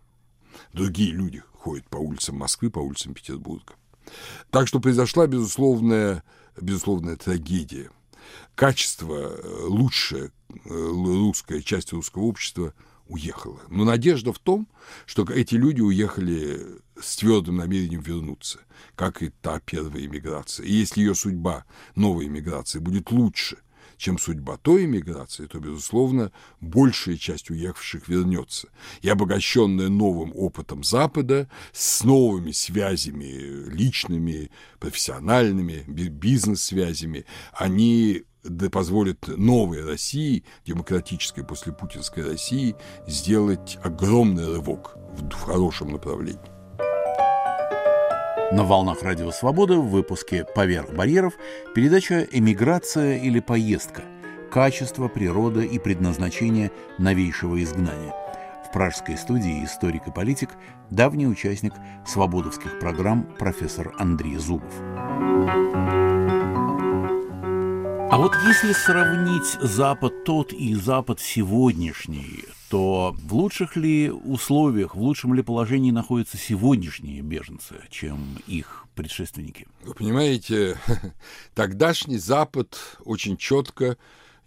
Другие 0.73 1.11
люди 1.11 1.41
ходят 1.53 1.87
по 1.87 1.97
улицам 1.97 2.37
Москвы, 2.37 2.69
по 2.69 2.79
улицам 2.79 3.13
Петербурга. 3.13 3.73
Так 4.49 4.67
что 4.67 4.79
произошла 4.79 5.27
безусловная, 5.27 6.23
безусловная 6.59 7.15
трагедия. 7.15 7.89
Качество 8.55 9.15
э, 9.15 9.65
лучшее 9.65 10.31
русская 10.65 11.61
часть 11.61 11.93
русского 11.93 12.23
общества– 12.23 12.73
уехала. 13.09 13.59
Но 13.69 13.83
надежда 13.83 14.31
в 14.31 14.39
том, 14.39 14.67
что 15.05 15.23
эти 15.25 15.55
люди 15.55 15.81
уехали 15.81 16.79
с 16.99 17.17
твердым 17.17 17.57
намерением 17.57 18.01
вернуться, 18.01 18.59
как 18.95 19.21
и 19.21 19.29
та 19.41 19.59
первая 19.59 20.05
иммиграция. 20.05 20.65
И 20.65 20.71
если 20.71 21.01
ее 21.01 21.15
судьба, 21.15 21.65
новой 21.95 22.27
иммиграции, 22.27 22.79
будет 22.79 23.11
лучше, 23.11 23.57
чем 23.97 24.17
судьба 24.17 24.57
той 24.57 24.85
иммиграции, 24.85 25.45
то, 25.45 25.59
безусловно, 25.59 26.31
большая 26.61 27.17
часть 27.17 27.49
уехавших 27.49 28.07
вернется. 28.07 28.69
И 29.01 29.09
обогащенная 29.09 29.89
новым 29.89 30.31
опытом 30.33 30.85
Запада, 30.85 31.49
с 31.73 32.03
новыми 32.05 32.51
связями 32.51 33.69
личными, 33.69 34.51
профессиональными, 34.79 35.83
бизнес-связями, 35.87 37.25
они 37.51 38.23
да 38.43 38.69
позволит 38.69 39.27
новой 39.27 39.85
России, 39.85 40.43
демократической 40.65 41.43
после 41.43 41.73
путинской 41.73 42.23
России, 42.25 42.75
сделать 43.07 43.77
огромный 43.83 44.45
рывок 44.53 44.95
в, 45.13 45.31
хорошем 45.33 45.91
направлении. 45.91 46.39
На 48.51 48.63
волнах 48.63 49.03
Радио 49.03 49.31
Свобода 49.31 49.77
в 49.77 49.89
выпуске 49.89 50.45
«Поверх 50.55 50.91
барьеров» 50.93 51.33
передача 51.75 52.27
«Эмиграция 52.31 53.17
или 53.17 53.39
поездка. 53.39 54.01
Качество, 54.51 55.07
природа 55.07 55.61
и 55.61 55.77
предназначение 55.77 56.71
новейшего 56.97 57.61
изгнания». 57.61 58.15
В 58.67 58.71
пражской 58.71 59.17
студии 59.17 59.63
историк 59.63 60.07
и 60.07 60.11
политик, 60.11 60.49
давний 60.89 61.27
участник 61.27 61.73
свободовских 62.07 62.79
программ 62.79 63.23
профессор 63.37 63.93
Андрей 63.99 64.37
Зубов. 64.37 64.73
А 68.11 68.17
вот 68.17 68.33
если 68.47 68.73
сравнить 68.73 69.45
Запад 69.61 70.23
тот 70.23 70.51
и 70.51 70.73
Запад 70.73 71.19
сегодняшний, 71.19 72.43
то 72.67 73.15
в 73.15 73.35
лучших 73.35 73.75
ли 73.75 74.09
условиях, 74.09 74.95
в 74.95 74.99
лучшем 74.99 75.35
ли 75.35 75.43
положении 75.43 75.91
находятся 75.91 76.35
сегодняшние 76.35 77.21
беженцы, 77.21 77.75
чем 77.91 78.39
их 78.47 78.85
предшественники? 78.95 79.67
Вы 79.83 79.93
понимаете, 79.93 80.79
тогдашний 81.53 82.17
Запад 82.17 82.79
очень 83.05 83.37
четко 83.37 83.95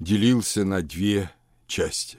делился 0.01 0.65
на 0.65 0.83
две 0.83 1.31
части. 1.69 2.19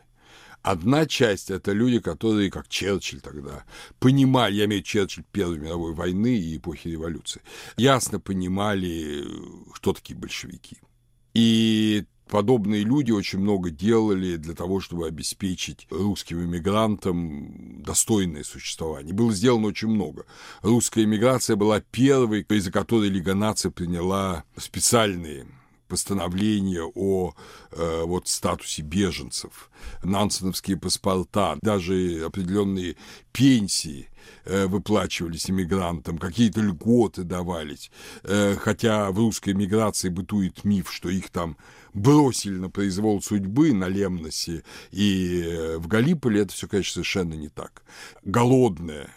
Одна 0.62 1.06
часть– 1.06 1.52
это 1.52 1.74
люди, 1.74 2.00
которые, 2.00 2.52
как 2.52 2.70
Черчилль 2.70 3.20
тогда, 3.20 3.66
понимали, 4.00 4.54
я 4.54 4.64
имею 4.64 4.82
в 4.82 4.86
виду 4.86 4.88
Черчилль 4.88 5.26
Первой 5.34 5.60
мировой 5.60 5.94
войны 5.94 6.38
и 6.38 6.56
эпохи 6.56 6.88
революции, 6.88 7.42
ясно 7.76 8.22
понимали, 8.22 9.26
что 9.74 9.92
такие 9.92 10.18
большевики– 10.18 10.78
и 11.34 12.06
подобные 12.30 12.84
люди 12.84 13.12
очень 13.12 13.40
много 13.40 13.70
делали 13.70 14.38
для 14.38 14.56
того, 14.56 14.80
чтобы 14.80 15.08
обеспечить 15.08 15.88
русским 15.90 16.44
иммигрантам 16.44 17.84
достойное 17.84 18.44
существование. 18.44 19.14
Было 19.14 19.32
сделано 19.32 19.68
очень 19.68 19.90
много. 19.90 20.26
Русская 20.62 21.04
иммиграция 21.04 21.56
была 21.56 21.80
первой, 21.80 22.42
из-за 22.42 22.72
которой 22.72 23.10
Лига 23.10 23.36
наций 23.36 23.72
приняла 23.72 24.44
специальные 24.58 25.46
постановления 25.88 26.84
о 26.84 27.34
э, 27.72 28.04
вот, 28.06 28.28
статусе 28.28 28.82
беженцев, 28.82 29.70
нансеновские 30.04 30.78
паспорта, 30.78 31.58
даже 31.62 32.24
определенные 32.26 32.96
пенсии 33.32 34.10
э, 34.46 34.68
выплачивались 34.68 35.50
иммигрантам, 35.50 36.18
какие-то 36.18 36.62
льготы 36.62 37.24
давались, 37.24 37.92
э, 38.24 38.56
хотя 38.56 39.12
в 39.12 39.18
русской 39.18 39.54
миграции 39.54 40.10
бытует 40.10 40.64
миф, 40.64 40.92
что 40.92 41.10
их 41.10 41.30
там 41.30 41.58
бросили 41.94 42.56
на 42.56 42.70
произвол 42.70 43.22
судьбы 43.22 43.74
на 43.74 43.88
Лемносе 43.88 44.64
и 44.92 45.44
э, 45.46 45.78
в 45.78 45.88
Галиполе, 45.88 46.42
это 46.42 46.54
все, 46.54 46.68
конечно, 46.68 46.94
совершенно 46.94 47.34
не 47.34 47.50
так. 47.50 47.84
Голодная, 48.24 49.10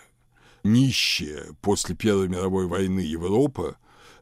нищая 0.62 1.46
после 1.60 1.94
Первой 1.94 2.28
мировой 2.28 2.66
войны 2.66 3.00
Европа, 3.00 3.76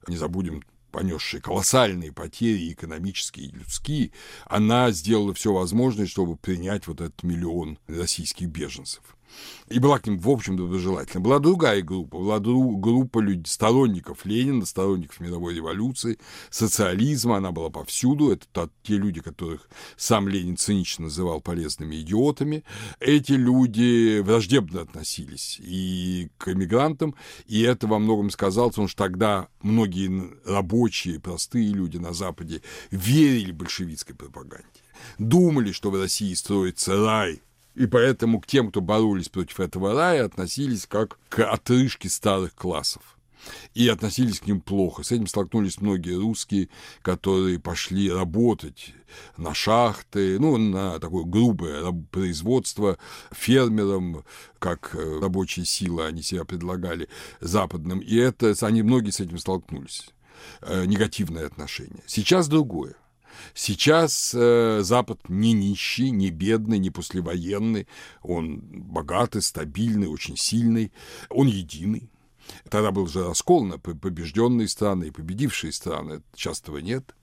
не 0.06 0.16
забудем 0.16 0.62
понесшая 0.94 1.40
колоссальные 1.40 2.12
потери 2.12 2.72
экономические 2.72 3.48
и 3.48 3.50
людские, 3.50 4.12
она 4.46 4.92
сделала 4.92 5.34
все 5.34 5.52
возможное, 5.52 6.06
чтобы 6.06 6.36
принять 6.36 6.86
вот 6.86 7.00
этот 7.00 7.24
миллион 7.24 7.78
российских 7.88 8.46
беженцев 8.46 9.13
и 9.68 9.78
была 9.78 9.98
к 9.98 10.06
ним, 10.06 10.18
в 10.18 10.28
общем, 10.28 10.56
доброжелательна. 10.56 11.20
Была 11.20 11.38
другая 11.38 11.82
группа, 11.82 12.18
была 12.18 12.38
друг, 12.38 12.80
группа 12.80 13.18
людей, 13.18 13.46
сторонников 13.46 14.24
Ленина, 14.24 14.66
сторонников 14.66 15.20
мировой 15.20 15.54
революции, 15.54 16.18
социализма, 16.50 17.38
она 17.38 17.52
была 17.52 17.70
повсюду, 17.70 18.30
это 18.30 18.46
та, 18.52 18.68
те 18.82 18.96
люди, 18.96 19.20
которых 19.20 19.68
сам 19.96 20.28
Ленин 20.28 20.56
цинично 20.56 21.04
называл 21.04 21.40
полезными 21.40 21.96
идиотами. 22.00 22.64
Эти 23.00 23.32
люди 23.32 24.20
враждебно 24.20 24.82
относились 24.82 25.58
и 25.60 26.28
к 26.38 26.48
эмигрантам, 26.48 27.14
и 27.46 27.62
это 27.62 27.86
во 27.86 27.98
многом 27.98 28.30
сказал, 28.30 28.70
потому 28.70 28.88
что 28.88 29.04
тогда 29.04 29.48
многие 29.62 30.30
рабочие, 30.44 31.20
простые 31.20 31.68
люди 31.72 31.96
на 31.96 32.12
Западе 32.12 32.62
верили 32.90 33.52
большевистской 33.52 34.14
пропаганде. 34.14 34.64
Думали, 35.18 35.72
что 35.72 35.90
в 35.90 36.00
России 36.00 36.34
строится 36.34 36.96
рай 36.96 37.42
и 37.74 37.86
поэтому 37.86 38.40
к 38.40 38.46
тем, 38.46 38.70
кто 38.70 38.80
боролись 38.80 39.28
против 39.28 39.60
этого 39.60 39.94
рая, 39.94 40.24
относились 40.24 40.86
как 40.86 41.18
к 41.28 41.44
отрыжке 41.44 42.08
старых 42.08 42.54
классов. 42.54 43.02
И 43.74 43.88
относились 43.88 44.40
к 44.40 44.46
ним 44.46 44.62
плохо. 44.62 45.02
С 45.02 45.12
этим 45.12 45.26
столкнулись 45.26 45.78
многие 45.78 46.18
русские, 46.18 46.70
которые 47.02 47.58
пошли 47.58 48.10
работать 48.10 48.94
на 49.36 49.52
шахты, 49.52 50.38
ну, 50.38 50.56
на 50.56 50.98
такое 50.98 51.24
грубое 51.24 51.92
производство 52.10 52.96
фермерам, 53.32 54.24
как 54.58 54.94
э, 54.94 55.18
рабочая 55.20 55.66
сила 55.66 56.06
они 56.06 56.22
себя 56.22 56.44
предлагали 56.44 57.08
западным. 57.40 57.98
И 57.98 58.16
это, 58.16 58.54
они 58.62 58.82
многие 58.82 59.10
с 59.10 59.20
этим 59.20 59.36
столкнулись. 59.36 60.08
Э, 60.62 60.84
негативное 60.86 61.46
отношение. 61.46 62.02
Сейчас 62.06 62.48
другое. 62.48 62.94
Сейчас 63.54 64.34
э, 64.34 64.80
Запад 64.82 65.28
не 65.28 65.52
нищий, 65.52 66.10
не 66.10 66.30
бедный, 66.30 66.78
не 66.78 66.90
послевоенный. 66.90 67.86
Он 68.22 68.60
богатый, 68.60 69.42
стабильный, 69.42 70.08
очень 70.08 70.36
сильный. 70.36 70.92
Он 71.30 71.46
единый. 71.46 72.10
Тогда 72.68 72.90
был 72.90 73.06
же 73.06 73.26
раскол 73.26 73.64
на 73.64 73.78
побежденные 73.78 74.68
страны 74.68 75.04
и 75.04 75.10
победившие 75.10 75.72
страны. 75.72 76.22
Частого 76.34 76.78
нет. 76.78 77.14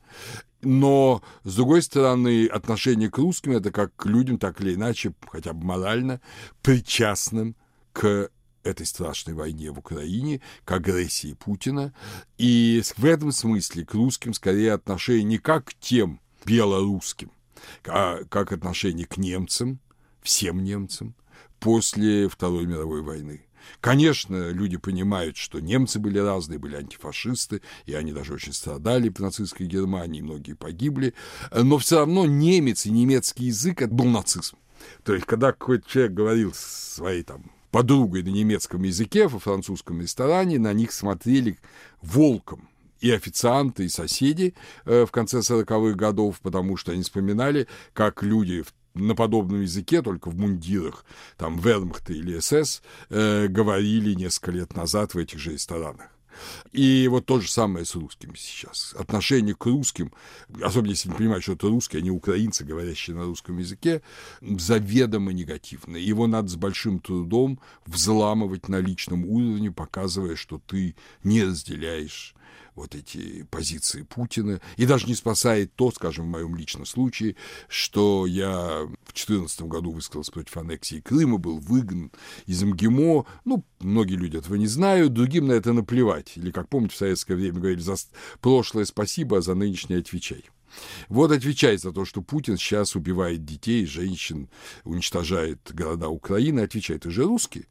Но, 0.62 1.24
с 1.44 1.56
другой 1.56 1.82
стороны, 1.82 2.46
отношение 2.46 3.10
к 3.10 3.18
русским 3.18 3.54
это 3.54 3.72
как 3.72 3.96
к 3.96 4.06
людям, 4.06 4.38
так 4.38 4.62
или 4.62 4.76
иначе, 4.76 5.14
хотя 5.32 5.54
бы 5.54 5.66
морально, 5.66 6.22
причастным 6.62 7.56
к 7.94 8.30
этой 8.64 8.86
страшной 8.86 9.36
войне 9.36 9.72
в 9.72 9.80
Украине, 9.80 10.42
к 10.66 10.72
агрессии 10.72 11.34
Путина. 11.34 11.94
И 12.38 12.82
в 12.98 13.06
этом 13.06 13.32
смысле 13.32 13.86
к 13.86 13.94
русским 13.94 14.34
скорее 14.34 14.74
отношение 14.74 15.24
не 15.24 15.38
как 15.38 15.66
к 15.66 15.74
тем 15.76 16.20
белорусским, 16.46 17.32
а 17.86 18.24
как 18.30 18.52
отношение 18.52 19.06
к 19.06 19.18
немцам, 19.18 19.80
всем 20.22 20.64
немцам, 20.64 21.16
после 21.60 22.28
Второй 22.28 22.66
мировой 22.66 23.02
войны. 23.02 23.46
Конечно, 23.80 24.50
люди 24.50 24.78
понимают, 24.78 25.38
что 25.38 25.60
немцы 25.60 26.00
были 26.00 26.18
разные, 26.18 26.60
были 26.60 26.76
антифашисты, 26.76 27.62
и 27.86 27.94
они 27.94 28.12
даже 28.12 28.34
очень 28.34 28.54
страдали 28.54 29.10
в 29.10 29.20
нацистской 29.20 29.68
Германии, 29.68 30.22
многие 30.22 30.54
погибли, 30.54 31.14
но 31.52 31.78
все 31.78 32.00
равно 32.00 32.26
немец 32.26 32.86
и 32.86 32.92
немецкий 32.92 33.46
язык– 33.46 33.82
это 33.84 33.94
был 33.94 34.06
нацизм. 34.06 34.58
То 35.04 35.14
есть, 35.14 35.26
когда 35.26 35.52
какой-то 35.52 35.88
человек 35.88 36.14
говорил 36.14 36.54
своей 36.56 37.24
там 37.24 37.52
подругой 37.72 38.24
на 38.24 38.30
немецком 38.30 38.84
языке 38.84 39.28
во 39.28 39.40
французском 39.40 40.02
ресторане, 40.02 40.60
на 40.60 40.74
них 40.74 40.92
смотрели 40.92 41.58
волком 42.02 42.70
и 43.00 43.12
официанты, 43.12 43.86
и 43.86 43.90
соседи 43.90 44.54
э, 44.86 45.06
в 45.06 45.12
конце 45.12 45.40
40-х 45.40 45.96
годов, 45.96 46.40
потому 46.42 46.78
что 46.78 46.92
они 46.92 47.02
вспоминали, 47.02 47.68
как 47.94 48.22
люди 48.22 48.64
на 48.94 49.16
подобном 49.16 49.62
языке, 49.62 50.02
только 50.02 50.30
в 50.30 50.38
мундирах, 50.38 51.06
там, 51.38 51.58
Вермахта 51.60 52.14
или 52.14 52.40
СС, 52.40 52.82
э, 53.10 53.48
говорили 53.48 54.14
несколько 54.14 54.52
лет 54.52 54.76
назад 54.76 55.14
в 55.14 55.18
этих 55.18 55.40
же 55.40 55.54
ресторанах. 55.54 56.10
И 56.72 57.08
вот 57.08 57.26
то 57.26 57.40
же 57.40 57.50
самое 57.50 57.86
с 57.86 57.96
русскими 57.96 58.36
сейчас. 58.36 58.94
Отношение 58.98 59.56
к 59.56 59.66
русским, 59.66 60.12
особенно 60.62 60.92
если 60.92 61.10
не 61.10 61.16
понимают, 61.16 61.44
что 61.44 61.54
это 61.54 61.68
русские, 61.68 62.02
а 62.02 62.04
не 62.04 62.12
украинцы, 62.12 62.64
говорящие 62.64 63.16
на 63.16 63.26
русском 63.26 63.58
языке, 63.58 64.02
заведомо 64.42 65.34
негативное. 65.34 66.00
Его 66.00 66.28
надо 66.28 66.50
с 66.50 66.56
большим 66.56 67.00
трудом 67.00 67.60
взламывать 67.86 68.70
на 68.70 68.80
личном 68.80 69.26
уровне, 69.26 69.72
показывая, 69.72 70.36
что 70.36 70.60
ты 70.66 70.96
не 71.24 71.44
разделяешь 71.44 72.36
вот 72.76 72.96
эти 72.96 73.44
позиции 73.44 74.04
Путина. 74.04 74.62
И 74.78 74.86
даже 74.86 75.08
не 75.08 75.16
спасает 75.16 75.74
то, 75.76 75.92
скажем, 75.92 76.26
в 76.26 76.30
моем 76.30 76.56
личном 76.56 76.86
случае, 76.86 77.36
что 77.68 78.26
я 78.26 78.84
в 78.84 79.14
2014 79.14 79.62
году 79.64 79.92
высказался 79.92 80.32
против 80.32 80.58
аннексии 80.58 81.02
Крыма, 81.02 81.38
был 81.38 81.60
выгнан 81.60 82.12
из 82.46 82.64
МГИМО. 82.64 83.26
Ну, 83.46 83.66
многие 83.80 84.16
люди 84.16 84.38
этого 84.38 84.56
не 84.56 84.68
знают, 84.68 85.14
другим 85.14 85.48
на 85.48 85.54
это 85.54 85.74
наплевать. 85.74 86.34
Или, 86.36 86.52
как 86.52 86.70
помните, 86.70 86.96
в 86.96 86.98
советское 86.98 87.36
время 87.36 87.60
говорили, 87.60 87.82
за 87.82 87.96
прошлое 88.40 88.86
спасибо, 88.86 89.38
а 89.38 89.42
за 89.42 89.56
нынешнее 89.56 90.00
отвечай. 90.00 90.46
Вот 91.10 91.32
отвечает 91.32 91.82
за 91.82 91.92
то, 91.92 92.06
что 92.06 92.22
Путин 92.22 92.58
сейчас 92.58 92.96
убивает 92.96 93.46
детей, 93.46 93.86
женщин, 93.86 94.50
уничтожает 94.84 95.60
города 95.74 96.08
Украины. 96.08 96.62
Отвечает, 96.62 97.04
же 97.04 97.24
русский. 97.24 97.66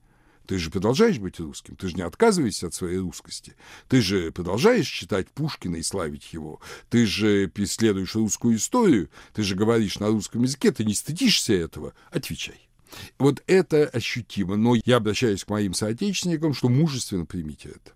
Ты 0.51 0.59
же 0.59 0.69
продолжаешь 0.69 1.21
быть 1.21 1.39
русским, 1.39 1.77
ты 1.77 1.87
же 1.87 1.95
не 1.95 2.03
отказываешься 2.03 2.67
от 2.67 2.75
своей 2.75 2.99
русскости, 2.99 3.55
ты 3.89 4.03
же 4.03 4.33
продолжаешь 4.33 4.89
читать 4.89 5.31
Пушкина 5.31 5.77
и 5.77 5.83
славить 5.85 6.33
его, 6.33 6.61
ты 6.89 7.07
же 7.07 7.47
преследуешь 7.47 8.17
русскую 8.17 8.57
историю, 8.57 9.11
ты 9.33 9.45
же 9.45 9.55
говоришь 9.55 10.01
на 10.01 10.09
русском 10.09 10.43
языке, 10.43 10.73
ты 10.73 10.85
не 10.85 10.95
стыдишься 10.95 11.53
этого, 11.53 11.95
отвечай. 12.11 12.69
Вот 13.17 13.45
это 13.47 13.87
ощутимо, 13.87 14.57
но 14.57 14.75
я 14.85 14.97
обращаюсь 14.97 15.45
к 15.45 15.51
моим 15.51 15.73
соотечественникам, 15.73 16.53
что 16.53 16.69
мужественно 16.69 17.27
примите 17.27 17.69
это. 17.69 17.93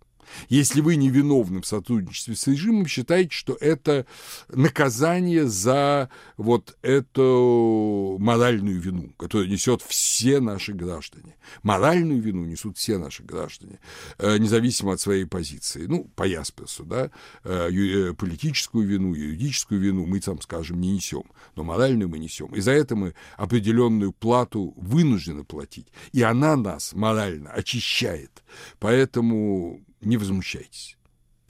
Если 0.49 0.81
вы 0.81 0.97
не 0.97 1.11
виновны 1.11 1.61
в 1.61 1.67
сотрудничестве 1.67 2.35
с 2.35 2.47
режимом, 2.47 2.87
считайте, 2.87 3.31
что 3.31 3.57
это 3.61 4.07
наказание 4.49 5.47
за 5.47 6.09
вот 6.37 6.77
эту 6.83 8.17
моральную 8.21 8.81
вину, 8.81 9.13
которую 9.17 9.49
несет 9.49 9.83
все 9.83 10.41
наши 10.41 10.73
граждане. 10.73 11.37
Моральную 11.63 12.21
вину 12.21 12.45
несут 12.45 12.79
все 12.79 12.99
наши 12.99 13.23
граждане, 13.23 13.81
э, 14.19 14.39
независимо 14.39 14.93
от 14.93 15.01
своей 15.01 15.25
позиции. 15.25 15.87
Ну, 15.87 16.05
по 16.17 16.25
Ясперсу, 16.25 16.85
да, 16.85 17.11
э, 17.45 17.71
э, 17.71 18.15
политическую 18.15 18.87
вину, 18.87 19.15
юридическую 19.15 19.81
вину 19.81 20.07
мы 20.07 20.21
там, 20.21 20.41
скажем, 20.41 20.81
не 20.81 20.93
несем, 20.93 21.25
но 21.57 21.65
моральную 21.65 22.09
мы 22.09 22.19
несем. 22.19 22.55
И 22.55 22.61
за 22.61 22.73
это 22.73 22.97
мы 22.97 23.15
определенную 23.37 24.13
плату 24.13 24.75
вынуждены 24.77 25.45
платить. 25.45 25.89
И 26.13 26.23
она 26.23 26.57
нас 26.57 26.93
морально 26.95 27.51
очищает. 27.51 28.43
Поэтому 28.79 29.85
не 30.05 30.17
возмущайтесь. 30.17 30.97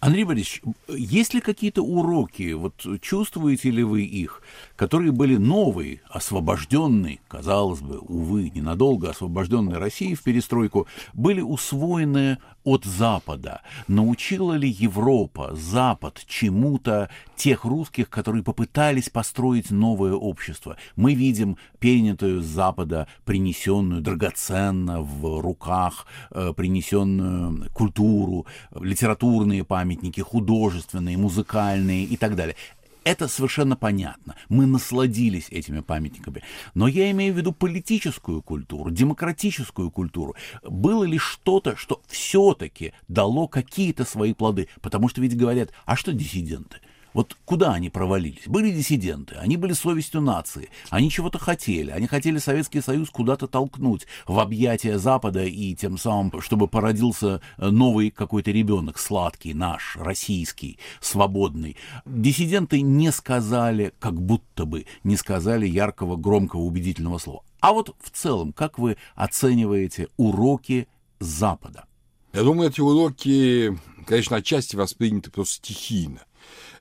Андрей 0.05 0.25
Борисович, 0.25 0.61
есть 0.89 1.33
ли 1.33 1.41
какие-то 1.41 1.81
уроки, 1.83 2.53
вот 2.53 2.87
чувствуете 3.01 3.71
ли 3.71 3.83
вы 3.83 4.03
их, 4.03 4.43
которые 4.77 5.13
были 5.13 5.37
новые, 5.37 6.03
освобожденные, 6.11 7.21
казалось 7.27 7.81
бы, 7.81 8.01
увы, 8.01 8.51
ненадолго 8.55 9.09
освобожденной 9.09 9.79
России 9.79 10.15
в 10.15 10.23
перестройку, 10.23 10.87
были 11.15 11.41
усвоены 11.41 12.37
от 12.65 12.85
Запада? 12.85 13.61
Научила 13.87 14.55
ли 14.55 14.69
Европа, 14.69 15.55
Запад 15.55 16.23
чему-то 16.27 17.11
тех 17.37 17.65
русских, 17.65 18.11
которые 18.11 18.43
попытались 18.43 19.11
построить 19.11 19.71
новое 19.71 20.15
общество? 20.15 20.77
Мы 20.97 21.15
видим 21.15 21.57
перенятую 21.79 22.43
с 22.43 22.47
Запада, 22.47 23.07
принесенную 23.25 24.01
драгоценно 24.01 25.01
в 25.01 25.41
руках, 25.41 26.07
э, 26.31 26.53
принесенную 26.57 27.71
культуру, 27.73 28.47
литературные 28.75 29.65
памятники, 29.65 30.21
художественные, 30.21 31.17
музыкальные 31.17 32.05
и 32.05 32.17
так 32.17 32.35
далее. 32.37 32.57
Это 33.05 33.29
совершенно 33.29 33.77
понятно. 33.77 34.35
Мы 34.49 34.67
насладились 34.67 35.49
этими 35.51 35.81
памятниками. 35.81 36.43
Но 36.73 36.89
я 36.89 37.11
имею 37.11 37.35
в 37.35 37.37
виду 37.37 37.53
политическую 37.53 38.43
культуру, 38.43 38.91
демократическую 38.91 39.91
культуру. 39.91 40.35
Было 40.63 41.05
ли 41.05 41.19
что-то, 41.19 41.77
что 41.77 42.01
все-таки 42.09 42.95
дало 43.09 43.47
какие-то 43.47 44.05
свои 44.05 44.33
плоды? 44.33 44.69
Потому 44.81 45.09
что 45.09 45.21
ведь 45.21 45.37
говорят, 45.37 45.71
а 45.85 45.97
что 45.97 46.13
диссиденты? 46.13 46.79
Вот 47.15 47.37
куда 47.45 47.73
они 47.75 47.91
провалились? 47.91 48.47
Были 48.47 48.73
диссиденты, 48.73 49.37
они 49.37 49.57
были 49.57 49.73
совестью 49.73 50.21
нации, 50.21 50.69
они 50.91 51.11
чего-то 51.11 51.39
хотели, 51.39 51.93
они 51.93 52.09
хотели 52.09 52.39
Советский 52.39 52.81
Союз 52.81 53.09
куда-то 53.09 53.47
толкнуть 53.47 54.07
в 54.27 54.41
объятия 54.41 54.99
Запада 54.99 55.45
и 55.45 55.75
тем 55.77 55.97
самым, 55.97 56.41
чтобы 56.41 56.67
породился 56.67 57.41
новый 57.57 58.11
какой-то 58.11 58.51
ребенок, 58.51 58.99
сладкий, 58.99 59.55
наш, 59.55 59.97
российский, 59.97 60.79
свободный. 61.01 61.77
Диссиденты 62.05 62.81
не 62.81 63.13
сказали, 63.13 63.95
как 64.01 64.21
будто 64.21 64.65
бы 64.65 64.87
не 65.05 65.17
сказали 65.17 65.69
яркого, 65.69 66.17
громкого, 66.17 66.63
убедительного 66.63 67.19
слова. 67.19 67.45
А 67.61 67.73
вот 67.73 67.95
в 68.03 68.11
целом, 68.11 68.53
как 68.53 68.81
вы 68.81 68.97
оцениваете 69.15 70.09
уроки 70.17 70.89
Запада? 71.21 71.85
Я 72.33 72.43
думаю, 72.43 72.71
эти 72.71 72.81
уроки, 72.81 73.79
конечно, 74.05 74.37
отчасти 74.37 74.75
восприняты 74.75 75.31
просто 75.31 75.55
стихийно. 75.55 76.19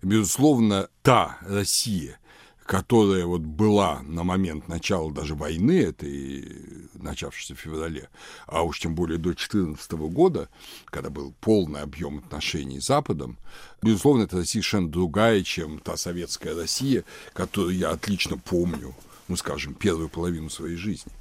Безусловно, 0.03 0.89
та 1.01 1.37
Россия, 1.43 2.19
которая 2.65 3.25
вот 3.25 3.41
была 3.41 4.01
на 4.03 4.25
момент 4.25 4.67
начала 4.67 5.09
даже 5.13 5.33
войны, 5.33 5.79
этой, 5.81 6.89
начавшейся 6.93 7.55
в 7.55 7.59
феврале, 7.59 8.09
а 8.45 8.63
уж 8.63 8.81
тем 8.81 8.95
более 8.95 9.17
до 9.17 9.29
2014 9.29 9.91
года, 9.93 10.49
когда 10.85 11.09
был 11.09 11.33
полный 11.39 11.81
объем 11.81 12.17
отношений 12.17 12.81
с 12.81 12.87
Западом, 12.87 13.37
безусловно, 13.81 14.23
это 14.23 14.35
Россия 14.35 14.61
совершенно 14.61 14.91
другая, 14.91 15.41
чем 15.41 15.79
та 15.79 15.95
советская 15.95 16.53
Россия, 16.53 17.05
которую 17.31 17.77
я 17.77 17.91
отлично 17.91 18.37
помню, 18.37 18.93
ну, 19.29 19.37
скажем, 19.37 19.73
первую 19.73 20.09
половину 20.09 20.49
своей 20.49 20.75
жизни. 20.75 21.13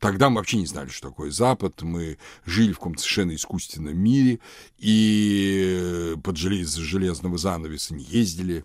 Тогда 0.00 0.30
мы 0.30 0.36
вообще 0.36 0.58
не 0.58 0.66
знали, 0.66 0.88
что 0.88 1.08
такое 1.08 1.30
Запад, 1.30 1.82
мы 1.82 2.18
жили 2.44 2.72
в 2.72 2.76
каком-то 2.76 3.00
совершенно 3.00 3.34
искусственном 3.34 3.96
мире, 3.98 4.40
и 4.78 6.16
под 6.22 6.36
желез, 6.36 6.74
железного 6.74 7.38
занавеса 7.38 7.94
не 7.94 8.04
ездили, 8.04 8.64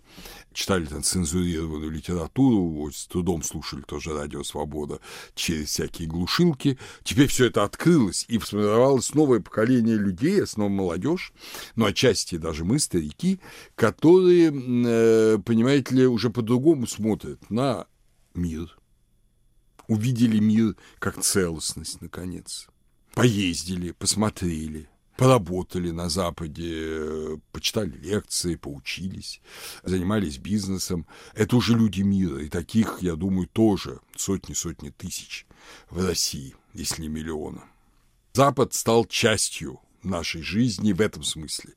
читали 0.52 0.86
там 0.86 1.02
цензурированную 1.02 1.90
литературу, 1.90 2.90
с 2.92 3.06
трудом 3.06 3.42
слушали 3.42 3.82
тоже 3.82 4.12
радио 4.14 4.42
«Свобода» 4.42 5.00
через 5.34 5.68
всякие 5.68 6.08
глушилки. 6.08 6.78
Теперь 7.04 7.28
все 7.28 7.46
это 7.46 7.62
открылось, 7.62 8.24
и 8.28 8.38
сформировалось 8.38 9.14
новое 9.14 9.40
поколение 9.40 9.96
людей, 9.96 10.42
основном 10.42 10.76
молодежь, 10.76 11.32
но 11.76 11.86
отчасти 11.86 12.36
даже 12.36 12.64
мы, 12.64 12.78
старики, 12.78 13.38
которые, 13.74 14.52
э, 14.52 15.38
понимаете 15.44 15.94
ли, 15.94 16.06
уже 16.06 16.30
по-другому 16.30 16.86
смотрят 16.86 17.50
на 17.50 17.86
мир, 18.34 18.78
увидели 19.88 20.38
мир 20.38 20.76
как 21.00 21.20
целостность, 21.20 22.00
наконец. 22.00 22.68
Поездили, 23.14 23.90
посмотрели, 23.90 24.88
поработали 25.16 25.90
на 25.90 26.08
Западе, 26.08 27.40
почитали 27.50 27.90
лекции, 27.90 28.54
поучились, 28.54 29.40
занимались 29.82 30.38
бизнесом. 30.38 31.06
Это 31.34 31.56
уже 31.56 31.74
люди 31.74 32.02
мира, 32.02 32.40
и 32.40 32.48
таких, 32.48 32.98
я 33.00 33.16
думаю, 33.16 33.48
тоже 33.48 33.98
сотни-сотни 34.14 34.90
тысяч 34.90 35.46
в 35.90 36.06
России, 36.06 36.54
если 36.74 37.02
не 37.02 37.08
миллиона. 37.08 37.64
Запад 38.34 38.72
стал 38.74 39.04
частью 39.04 39.80
нашей 40.04 40.42
жизни 40.42 40.92
в 40.92 41.00
этом 41.00 41.24
смысле. 41.24 41.74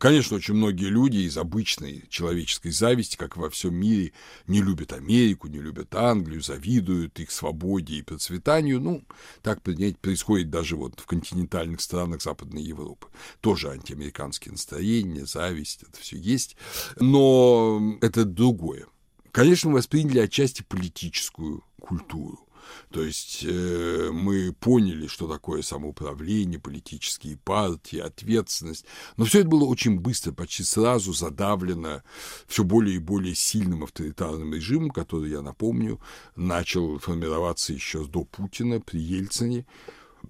Конечно, 0.00 0.36
очень 0.38 0.54
многие 0.54 0.86
люди 0.86 1.18
из 1.18 1.36
обычной 1.36 2.06
человеческой 2.08 2.70
зависти, 2.70 3.18
как 3.18 3.36
во 3.36 3.50
всем 3.50 3.74
мире, 3.74 4.14
не 4.46 4.62
любят 4.62 4.94
Америку, 4.94 5.46
не 5.46 5.58
любят 5.58 5.94
Англию, 5.94 6.40
завидуют 6.40 7.20
их 7.20 7.30
свободе 7.30 7.96
и 7.96 8.02
процветанию. 8.02 8.80
Ну, 8.80 9.02
так 9.42 9.60
происходит 9.60 10.48
даже 10.48 10.76
вот 10.76 10.98
в 10.98 11.04
континентальных 11.04 11.82
странах 11.82 12.22
Западной 12.22 12.62
Европы. 12.62 13.08
Тоже 13.42 13.68
антиамериканские 13.68 14.52
настроения, 14.52 15.26
зависть, 15.26 15.82
это 15.82 16.00
все 16.00 16.16
есть. 16.16 16.56
Но 16.98 17.98
это 18.00 18.24
другое. 18.24 18.86
Конечно, 19.32 19.68
мы 19.68 19.76
восприняли 19.76 20.20
отчасти 20.20 20.62
политическую 20.62 21.62
культуру. 21.78 22.40
То 22.90 23.02
есть 23.02 23.44
э, 23.44 24.10
мы 24.12 24.52
поняли, 24.52 25.06
что 25.06 25.28
такое 25.28 25.62
самоуправление, 25.62 26.58
политические 26.58 27.36
партии, 27.36 27.98
ответственность. 27.98 28.84
Но 29.16 29.24
все 29.24 29.40
это 29.40 29.48
было 29.48 29.64
очень 29.64 29.98
быстро, 29.98 30.32
почти 30.32 30.62
сразу 30.62 31.12
задавлено 31.12 32.02
все 32.46 32.64
более 32.64 32.96
и 32.96 32.98
более 32.98 33.34
сильным 33.34 33.84
авторитарным 33.84 34.54
режимом, 34.54 34.90
который, 34.90 35.30
я 35.30 35.42
напомню, 35.42 36.00
начал 36.36 36.98
формироваться 36.98 37.72
еще 37.72 38.04
до 38.04 38.24
Путина 38.24 38.80
при 38.80 39.00
Ельцине. 39.00 39.66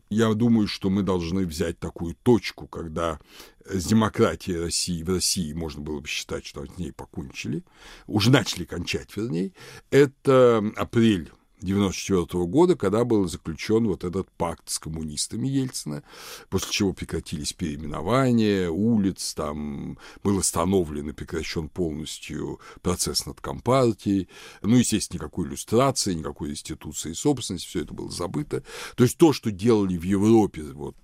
Я 0.09 0.33
думаю, 0.35 0.68
что 0.68 0.90
мы 0.90 1.03
должны 1.03 1.46
взять 1.46 1.79
такую 1.79 2.14
точку, 2.22 2.66
когда 2.66 3.18
с 3.64 3.85
демократией 3.85 4.59
России, 4.59 5.03
в 5.03 5.09
России 5.09 5.53
можно 5.53 5.83
было 5.83 6.00
бы 6.00 6.09
считать, 6.09 6.44
что 6.44 6.64
с 6.64 6.79
ней 6.79 6.92
покончили, 6.92 7.64
уже 8.07 8.31
начали 8.31 8.64
кончать, 8.64 9.16
вернее, 9.16 9.53
это 9.90 10.64
апрель 10.76 11.31
1994 11.62 12.44
года, 12.46 12.77
когда 12.77 13.05
был 13.05 13.29
заключен 13.29 13.87
вот 13.87 14.05
этот 14.05 14.31
пакт 14.33 14.68
с 14.68 14.79
коммунистами 14.79 15.46
Ельцина, 15.49 16.03
после 16.49 16.73
чего 16.73 16.92
прекратились 16.92 17.53
переименования 17.53 18.70
улиц, 18.70 19.35
там 19.35 19.99
был 20.23 20.38
остановлен 20.38 21.11
и 21.11 21.12
прекращен 21.12 21.68
полностью 21.68 22.61
процесс 22.83 23.27
над 23.27 23.40
Компартией, 23.40 24.29
ну, 24.62 24.77
естественно, 24.77 25.18
никакой 25.18 25.49
иллюстрации, 25.49 26.14
никакой 26.14 26.51
институции 26.51 27.12
собственности, 27.12 27.68
все 27.68 27.83
это 27.83 27.94
было 27.94 28.11
забыто. 28.11 28.62
То 28.96 29.05
есть 29.05 29.18
то, 29.18 29.33
что 29.33 29.51
делали 29.51 29.96
в 29.96 30.03
Европе, 30.03 30.62
вот 30.62 30.96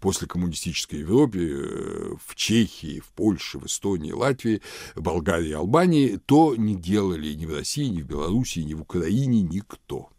после 0.00 0.26
коммунистической 0.26 1.00
Европе, 1.00 1.40
э, 1.40 2.14
в 2.24 2.34
Чехии, 2.34 3.00
в 3.00 3.08
Польше, 3.08 3.58
в 3.58 3.66
Эстонии, 3.66 4.12
Латвии, 4.12 4.62
Болгарии, 4.94 5.52
Албании, 5.52 6.18
то 6.26 6.54
не 6.56 6.74
делали 6.74 7.32
ни 7.34 7.46
в 7.46 7.54
России, 7.54 7.86
ни 7.86 8.02
в 8.02 8.06
Белоруссии, 8.06 8.60
ни 8.60 8.74
в 8.74 8.82
Украине 8.82 9.42
никто 9.42 9.85
никто. 9.86 10.10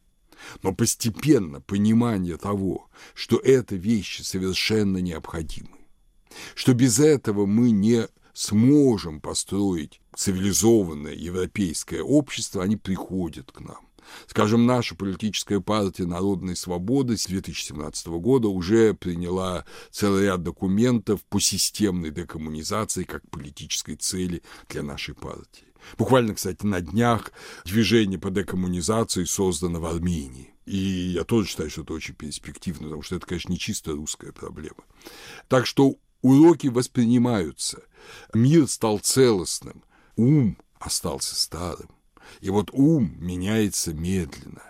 Но 0.63 0.73
постепенно 0.73 1.61
понимание 1.61 2.37
того, 2.37 2.89
что 3.13 3.37
это 3.37 3.75
вещи 3.75 4.21
совершенно 4.21 4.97
необходимы, 4.97 5.69
что 6.55 6.73
без 6.73 6.99
этого 6.99 7.45
мы 7.45 7.71
не 7.71 8.07
сможем 8.33 9.19
построить 9.19 9.99
цивилизованное 10.15 11.15
европейское 11.15 12.03
общество, 12.03 12.63
они 12.63 12.75
приходят 12.75 13.51
к 13.51 13.61
нам. 13.61 13.87
Скажем, 14.27 14.65
наша 14.65 14.95
политическая 14.95 15.59
партия 15.59 16.05
«Народной 16.05 16.55
свободы» 16.55 17.17
с 17.17 17.25
2017 17.25 18.07
года 18.07 18.47
уже 18.47 18.93
приняла 18.93 19.65
целый 19.91 20.25
ряд 20.25 20.43
документов 20.43 21.25
по 21.25 21.41
системной 21.41 22.11
декоммунизации 22.11 23.03
как 23.03 23.29
политической 23.29 23.95
цели 23.95 24.43
для 24.69 24.83
нашей 24.83 25.13
партии. 25.13 25.67
Буквально, 25.97 26.35
кстати, 26.35 26.65
на 26.65 26.81
днях 26.81 27.31
движение 27.65 28.19
по 28.19 28.29
декоммунизации 28.29 29.23
создано 29.23 29.79
в 29.79 29.85
Армении. 29.85 30.53
И 30.65 30.77
я 30.77 31.23
тоже 31.23 31.47
считаю, 31.47 31.69
что 31.69 31.83
это 31.83 31.93
очень 31.93 32.13
перспективно, 32.13 32.87
потому 32.87 33.01
что 33.01 33.15
это, 33.15 33.25
конечно, 33.25 33.51
не 33.51 33.59
чисто 33.59 33.93
русская 33.93 34.33
проблема. 34.33 34.83
Так 35.47 35.65
что 35.65 35.95
уроки 36.21 36.67
воспринимаются. 36.67 37.83
Мир 38.33 38.67
стал 38.67 38.99
целостным, 38.99 39.83
ум 40.17 40.57
остался 40.79 41.35
старым. 41.35 41.89
И 42.41 42.49
вот 42.49 42.69
ум 42.73 43.15
меняется 43.19 43.93
медленно. 43.93 44.61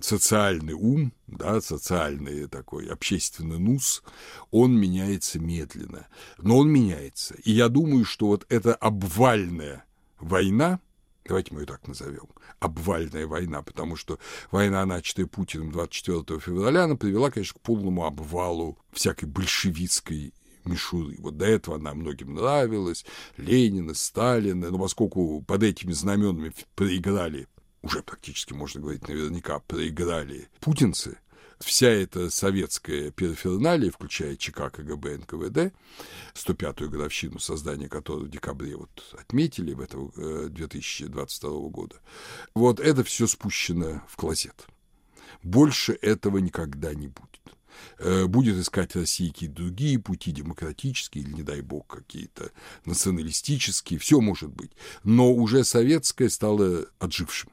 Социальный 0.00 0.74
ум, 0.74 1.12
да, 1.26 1.60
социальный 1.60 2.48
такой 2.48 2.88
общественный 2.88 3.58
нус, 3.58 4.02
он 4.50 4.76
меняется 4.76 5.38
медленно, 5.38 6.08
но 6.38 6.58
он 6.58 6.70
меняется. 6.70 7.34
И 7.44 7.52
я 7.52 7.68
думаю, 7.68 8.04
что 8.04 8.26
вот 8.26 8.46
эта 8.48 8.74
обвальная 8.74 9.84
война, 10.20 10.80
давайте 11.24 11.54
мы 11.54 11.62
ее 11.62 11.66
так 11.66 11.86
назовем, 11.86 12.28
обвальная 12.58 13.26
война, 13.26 13.62
потому 13.62 13.96
что 13.96 14.18
война, 14.50 14.84
начатая 14.86 15.26
Путиным 15.26 15.72
24 15.72 16.40
февраля, 16.40 16.84
она 16.84 16.96
привела, 16.96 17.30
конечно, 17.30 17.58
к 17.58 17.62
полному 17.62 18.04
обвалу 18.04 18.78
всякой 18.92 19.26
большевистской 19.26 20.34
мишуры. 20.64 21.16
Вот 21.18 21.36
до 21.36 21.46
этого 21.46 21.76
она 21.76 21.94
многим 21.94 22.34
нравилась, 22.34 23.04
Ленина, 23.36 23.94
Сталина, 23.94 24.70
но 24.70 24.78
поскольку 24.78 25.42
под 25.42 25.62
этими 25.62 25.92
знаменами 25.92 26.52
проиграли, 26.74 27.48
уже 27.82 28.02
практически, 28.02 28.52
можно 28.52 28.80
говорить, 28.80 29.08
наверняка 29.08 29.60
проиграли 29.60 30.48
путинцы, 30.60 31.18
вся 31.60 31.88
эта 31.88 32.30
советская 32.30 33.10
периферналия, 33.10 33.90
включая 33.90 34.36
ЧК, 34.36 34.70
КГБ, 34.70 35.18
НКВД, 35.18 35.72
105-ю 36.34 36.90
годовщину 36.90 37.38
создания 37.38 37.88
которой 37.88 38.24
в 38.24 38.30
декабре 38.30 38.76
вот 38.76 38.90
отметили 39.18 39.74
в 39.74 39.80
этом 39.80 40.12
2022 40.50 41.50
э, 41.50 41.68
года, 41.68 41.96
вот 42.54 42.80
это 42.80 43.04
все 43.04 43.26
спущено 43.26 44.02
в 44.08 44.16
клозет. 44.16 44.66
Больше 45.42 45.92
этого 45.92 46.38
никогда 46.38 46.94
не 46.94 47.08
будет. 47.08 47.40
Э, 47.98 48.26
будет 48.26 48.56
искать 48.56 48.96
Россия 48.96 49.30
какие-то 49.30 49.56
другие 49.56 49.98
пути, 49.98 50.32
демократические 50.32 51.24
или, 51.24 51.32
не 51.32 51.42
дай 51.42 51.60
бог, 51.60 51.86
какие-то 51.86 52.50
националистические, 52.84 53.98
все 53.98 54.20
может 54.20 54.50
быть. 54.50 54.72
Но 55.04 55.32
уже 55.32 55.64
советское 55.64 56.30
стало 56.30 56.86
отжившим. 56.98 57.50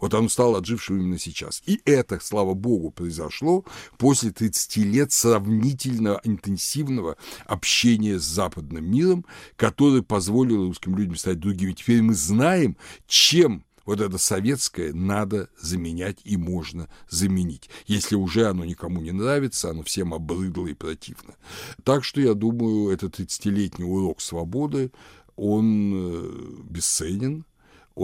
Вот 0.00 0.14
оно 0.14 0.28
стало 0.28 0.58
отжившим 0.58 0.98
именно 0.98 1.18
сейчас. 1.18 1.62
И 1.66 1.80
это, 1.84 2.18
слава 2.22 2.54
богу, 2.54 2.90
произошло 2.90 3.64
после 3.96 4.30
30 4.30 4.76
лет 4.78 5.12
сравнительно 5.12 6.20
интенсивного 6.24 7.16
общения 7.46 8.18
с 8.18 8.24
западным 8.24 8.90
миром, 8.90 9.24
которое 9.56 10.02
позволило 10.02 10.66
русским 10.66 10.96
людям 10.96 11.16
стать 11.16 11.40
другими. 11.40 11.72
Теперь 11.72 12.02
мы 12.02 12.14
знаем, 12.14 12.76
чем 13.06 13.64
вот 13.88 14.02
это 14.02 14.18
советское 14.18 14.92
надо 14.92 15.48
заменять 15.58 16.18
и 16.24 16.36
можно 16.36 16.90
заменить. 17.08 17.70
Если 17.86 18.16
уже 18.16 18.46
оно 18.46 18.66
никому 18.66 19.00
не 19.00 19.12
нравится, 19.12 19.70
оно 19.70 19.82
всем 19.82 20.12
обрыдло 20.12 20.66
и 20.66 20.74
противно. 20.74 21.36
Так 21.84 22.04
что, 22.04 22.20
я 22.20 22.34
думаю, 22.34 22.90
этот 22.90 23.18
30-летний 23.18 23.86
урок 23.86 24.20
свободы, 24.20 24.92
он 25.36 25.92
э, 25.94 26.30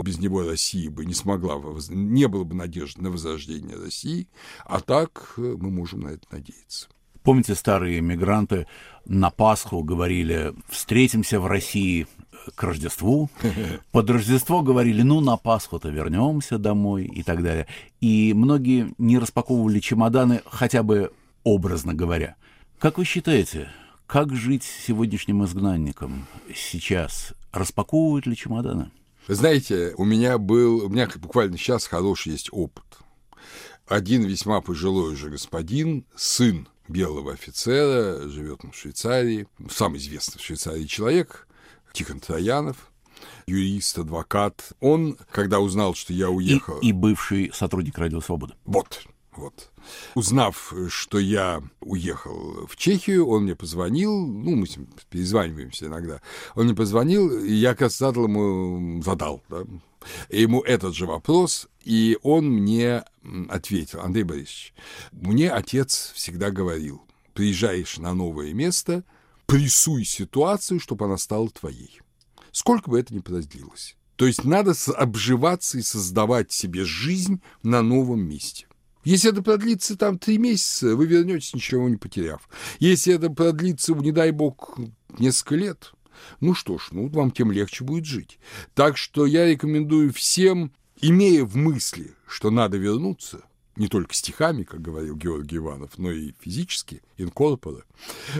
бесценен, 0.02 0.14
без 0.14 0.18
него 0.18 0.42
Россия 0.42 0.90
бы 0.90 1.04
не 1.04 1.14
смогла, 1.14 1.60
не 1.88 2.28
было 2.28 2.44
бы 2.44 2.54
надежды 2.54 3.02
на 3.02 3.10
возрождение 3.10 3.76
России, 3.76 4.28
а 4.64 4.80
так 4.80 5.34
э, 5.36 5.56
мы 5.58 5.70
можем 5.70 6.00
на 6.00 6.08
это 6.08 6.26
надеяться. 6.30 6.88
Помните, 7.22 7.54
старые 7.54 8.00
эмигранты 8.00 8.66
на 9.06 9.30
Пасху 9.30 9.82
говорили 9.82 10.52
«встретимся 10.68 11.40
в 11.40 11.46
России 11.46 12.06
к 12.54 12.62
Рождеству». 12.62 13.30
Под 13.92 14.10
Рождество 14.10 14.62
говорили 14.62 15.02
«ну, 15.02 15.20
на 15.20 15.38
Пасху-то 15.38 15.88
вернемся 15.88 16.58
домой» 16.58 17.04
и 17.04 17.22
так 17.22 17.42
далее. 17.42 17.66
И 18.02 18.34
многие 18.34 18.92
не 18.98 19.18
распаковывали 19.18 19.80
чемоданы, 19.80 20.42
хотя 20.44 20.82
бы 20.82 21.12
образно 21.44 21.94
говоря. 21.94 22.36
Как 22.78 22.98
вы 22.98 23.06
считаете, 23.06 23.70
как 24.06 24.34
жить 24.34 24.64
сегодняшним 24.64 25.44
изгнанникам 25.44 26.26
сейчас? 26.54 27.32
Распаковывают 27.52 28.26
ли 28.26 28.36
чемоданы? 28.36 28.90
Знаете, 29.28 29.94
у 29.96 30.04
меня 30.04 30.36
был, 30.38 30.84
у 30.84 30.88
меня 30.88 31.08
буквально 31.16 31.56
сейчас 31.56 31.86
хороший 31.86 32.32
есть 32.32 32.48
опыт. 32.52 32.84
Один 33.86 34.24
весьма 34.24 34.60
пожилой 34.60 35.12
уже 35.12 35.30
господин, 35.30 36.06
сын 36.14 36.68
белого 36.88 37.32
офицера, 37.32 38.28
живет 38.28 38.60
в 38.64 38.74
Швейцарии, 38.74 39.46
самый 39.70 39.98
известный 39.98 40.38
в 40.38 40.44
Швейцарии 40.44 40.84
человек, 40.84 41.48
Тихон 41.92 42.20
Троянов, 42.20 42.90
юрист, 43.46 43.98
адвокат. 43.98 44.72
Он, 44.80 45.16
когда 45.30 45.60
узнал, 45.60 45.94
что 45.94 46.12
я 46.12 46.28
уехал... 46.28 46.78
И, 46.80 46.88
и 46.88 46.92
бывший 46.92 47.50
сотрудник 47.54 47.96
Радио 47.96 48.20
Свобода. 48.20 48.56
Вот, 48.64 49.06
вот. 49.36 49.70
Узнав, 50.14 50.72
что 50.88 51.18
я 51.18 51.62
уехал 51.80 52.66
в 52.66 52.76
Чехию, 52.76 53.26
он 53.26 53.44
мне 53.44 53.54
позвонил, 53.54 54.26
ну, 54.26 54.56
мы 54.56 54.66
с 54.66 54.76
ним 54.76 54.88
перезваниваемся 55.10 55.86
иногда, 55.86 56.20
он 56.54 56.66
мне 56.66 56.74
позвонил, 56.74 57.38
и 57.38 57.52
я, 57.52 57.74
как 57.74 57.90
задал 57.90 58.24
ему, 58.24 59.02
задал, 59.02 59.42
да, 59.48 59.64
ему 60.30 60.60
этот 60.62 60.94
же 60.94 61.06
вопрос, 61.06 61.68
и 61.84 62.18
он 62.22 62.46
мне 62.46 63.04
ответил, 63.48 64.00
Андрей 64.00 64.24
Борисович, 64.24 64.74
мне 65.12 65.50
отец 65.50 66.12
всегда 66.14 66.50
говорил, 66.50 67.02
приезжаешь 67.32 67.98
на 67.98 68.14
новое 68.14 68.52
место, 68.52 69.04
прессуй 69.46 70.04
ситуацию, 70.04 70.80
чтобы 70.80 71.04
она 71.04 71.18
стала 71.18 71.50
твоей. 71.50 72.00
Сколько 72.52 72.90
бы 72.90 73.00
это 73.00 73.14
ни 73.14 73.18
продлилось. 73.18 73.96
То 74.16 74.26
есть 74.26 74.44
надо 74.44 74.74
обживаться 74.96 75.78
и 75.78 75.82
создавать 75.82 76.52
себе 76.52 76.84
жизнь 76.84 77.42
на 77.62 77.82
новом 77.82 78.20
месте. 78.20 78.66
Если 79.04 79.30
это 79.30 79.42
продлится 79.42 79.96
там 79.96 80.18
три 80.18 80.38
месяца, 80.38 80.96
вы 80.96 81.06
вернетесь, 81.06 81.54
ничего 81.54 81.88
не 81.88 81.96
потеряв. 81.96 82.48
Если 82.78 83.14
это 83.14 83.28
продлится, 83.30 83.92
не 83.94 84.12
дай 84.12 84.30
бог, 84.30 84.78
несколько 85.18 85.54
лет, 85.56 85.92
ну 86.40 86.54
что 86.54 86.78
ж, 86.78 86.88
ну 86.90 87.08
вам 87.08 87.30
тем 87.30 87.52
легче 87.52 87.84
будет 87.84 88.06
жить. 88.06 88.38
Так 88.74 88.96
что 88.96 89.26
я 89.26 89.46
рекомендую 89.46 90.12
всем, 90.12 90.72
имея 91.00 91.44
в 91.44 91.54
мысли, 91.56 92.14
что 92.26 92.50
надо 92.50 92.78
вернуться, 92.78 93.42
не 93.76 93.88
только 93.88 94.14
стихами, 94.14 94.62
как 94.62 94.80
говорил 94.80 95.16
Георгий 95.16 95.56
Иванов, 95.56 95.98
но 95.98 96.10
и 96.10 96.32
физически, 96.40 97.02
инкорпора, 97.18 97.84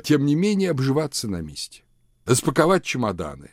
тем 0.03 0.24
не 0.24 0.35
менее 0.35 0.70
обживаться 0.70 1.29
на 1.29 1.42
месте, 1.42 1.83
распаковать 2.24 2.85
чемоданы, 2.85 3.50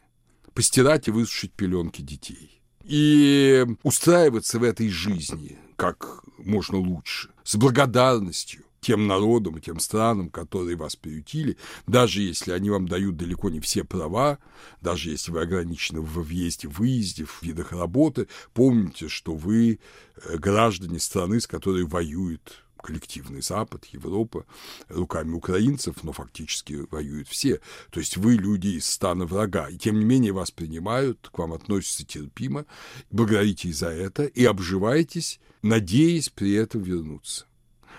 постирать 0.54 1.08
и 1.10 1.12
высушить 1.12 1.52
пеленки 1.54 2.02
детей 2.02 2.62
и 2.84 3.66
устраиваться 3.84 4.60
в 4.60 4.64
этой 4.64 4.90
жизни– 4.90 5.60
как 5.82 6.24
можно 6.38 6.78
лучше, 6.78 7.30
с 7.44 7.56
благодарностью 7.56 8.64
тем 8.82 9.08
народам 9.08 9.58
и 9.58 9.62
тем 9.62 9.80
странам, 9.80 10.30
которые 10.30 10.76
вас 10.76 10.96
приютили, 10.96 11.58
даже 11.88 12.22
если 12.22 12.52
они 12.52 12.70
вам 12.70 12.88
дают 12.88 13.18
далеко 13.18 13.50
не 13.50 13.60
все 13.60 13.84
права, 13.84 14.38
даже 14.80 15.10
если 15.10 15.32
вы 15.32 15.42
ограничены 15.42 16.02
в 16.02 16.22
въезде, 16.22 16.68
выезде, 16.68 17.26
в 17.26 17.42
видах 17.42 17.72
работы, 17.72 18.28
помните, 18.54 19.08
что 19.08 19.34
вы 19.34 19.80
э, 20.24 20.38
граждане 20.38 21.00
страны, 21.00 21.42
с 21.42 21.48
которой 21.48 21.84
воюет 21.84 22.64
коллективный 22.82 23.42
Запад, 23.42 23.86
Европа 23.86 24.46
руками 24.90 25.34
украинцев, 25.34 26.04
но 26.04 26.12
фактически 26.12 26.86
воюют 26.90 27.28
все. 27.28 27.60
То 27.90 28.00
есть 28.00 28.18
вы 28.18 28.34
люди 28.34 28.70
из 28.70 28.88
стана 28.88 29.26
врага, 29.26 29.70
и 29.70 29.78
тем 29.78 30.00
не 30.00 30.06
менее 30.06 30.32
вас 30.32 30.52
принимают, 30.52 31.30
к 31.32 31.38
вам 31.38 31.54
относятся 31.54 32.06
терпимо, 32.06 32.66
благодарите 33.10 33.72
за 33.72 33.90
это 33.90 34.26
и 34.26 34.46
обживаетесь, 34.46 35.40
надеясь 35.62 36.30
при 36.30 36.54
этом 36.54 36.82
вернуться. 36.82 37.46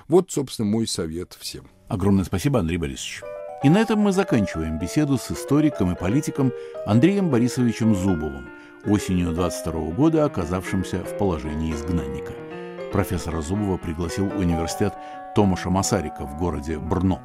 Вот, 0.09 0.31
собственно, 0.31 0.69
мой 0.69 0.87
совет 0.87 1.37
всем. 1.39 1.69
Огромное 1.89 2.25
спасибо, 2.25 2.61
Андрей 2.61 2.79
Борисович. 2.79 3.23
И 3.63 3.69
на 3.69 3.81
этом 3.81 4.01
мы 4.01 4.13
заканчиваем 4.13 4.79
беседу 4.79 5.19
с 5.19 5.31
историком 5.31 5.93
и 5.93 5.99
политиком 5.99 6.53
Андреем 6.85 7.31
Борисовичем 7.31 7.95
Зубовым, 7.95 8.49
осенью 8.85 9.33
22 9.33 9.93
года 9.93 10.25
оказавшимся 10.25 11.05
в 11.05 11.17
положении 11.17 11.73
изгнанника– 11.73 12.33
профессора 12.93 13.41
Зубова 13.41 13.79
пригласил 13.79 14.27
университет 14.27 14.95
Томаша 15.35 15.71
Масарика 15.71 16.25
в 16.25 16.39
городе 16.39 16.79
Брно. 16.79 17.21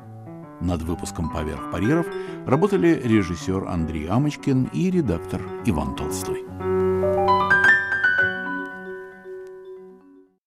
Над 0.61 0.81
выпуском 0.81 1.29
«Поверх 1.29 1.71
барьеров» 1.71 2.07
работали 2.47 2.99
режиссер 3.03 3.67
Андрей 3.67 4.07
Амочкин 4.07 4.69
и 4.73 4.89
редактор 4.89 5.41
Иван 5.65 5.95
Толстой. 5.95 6.43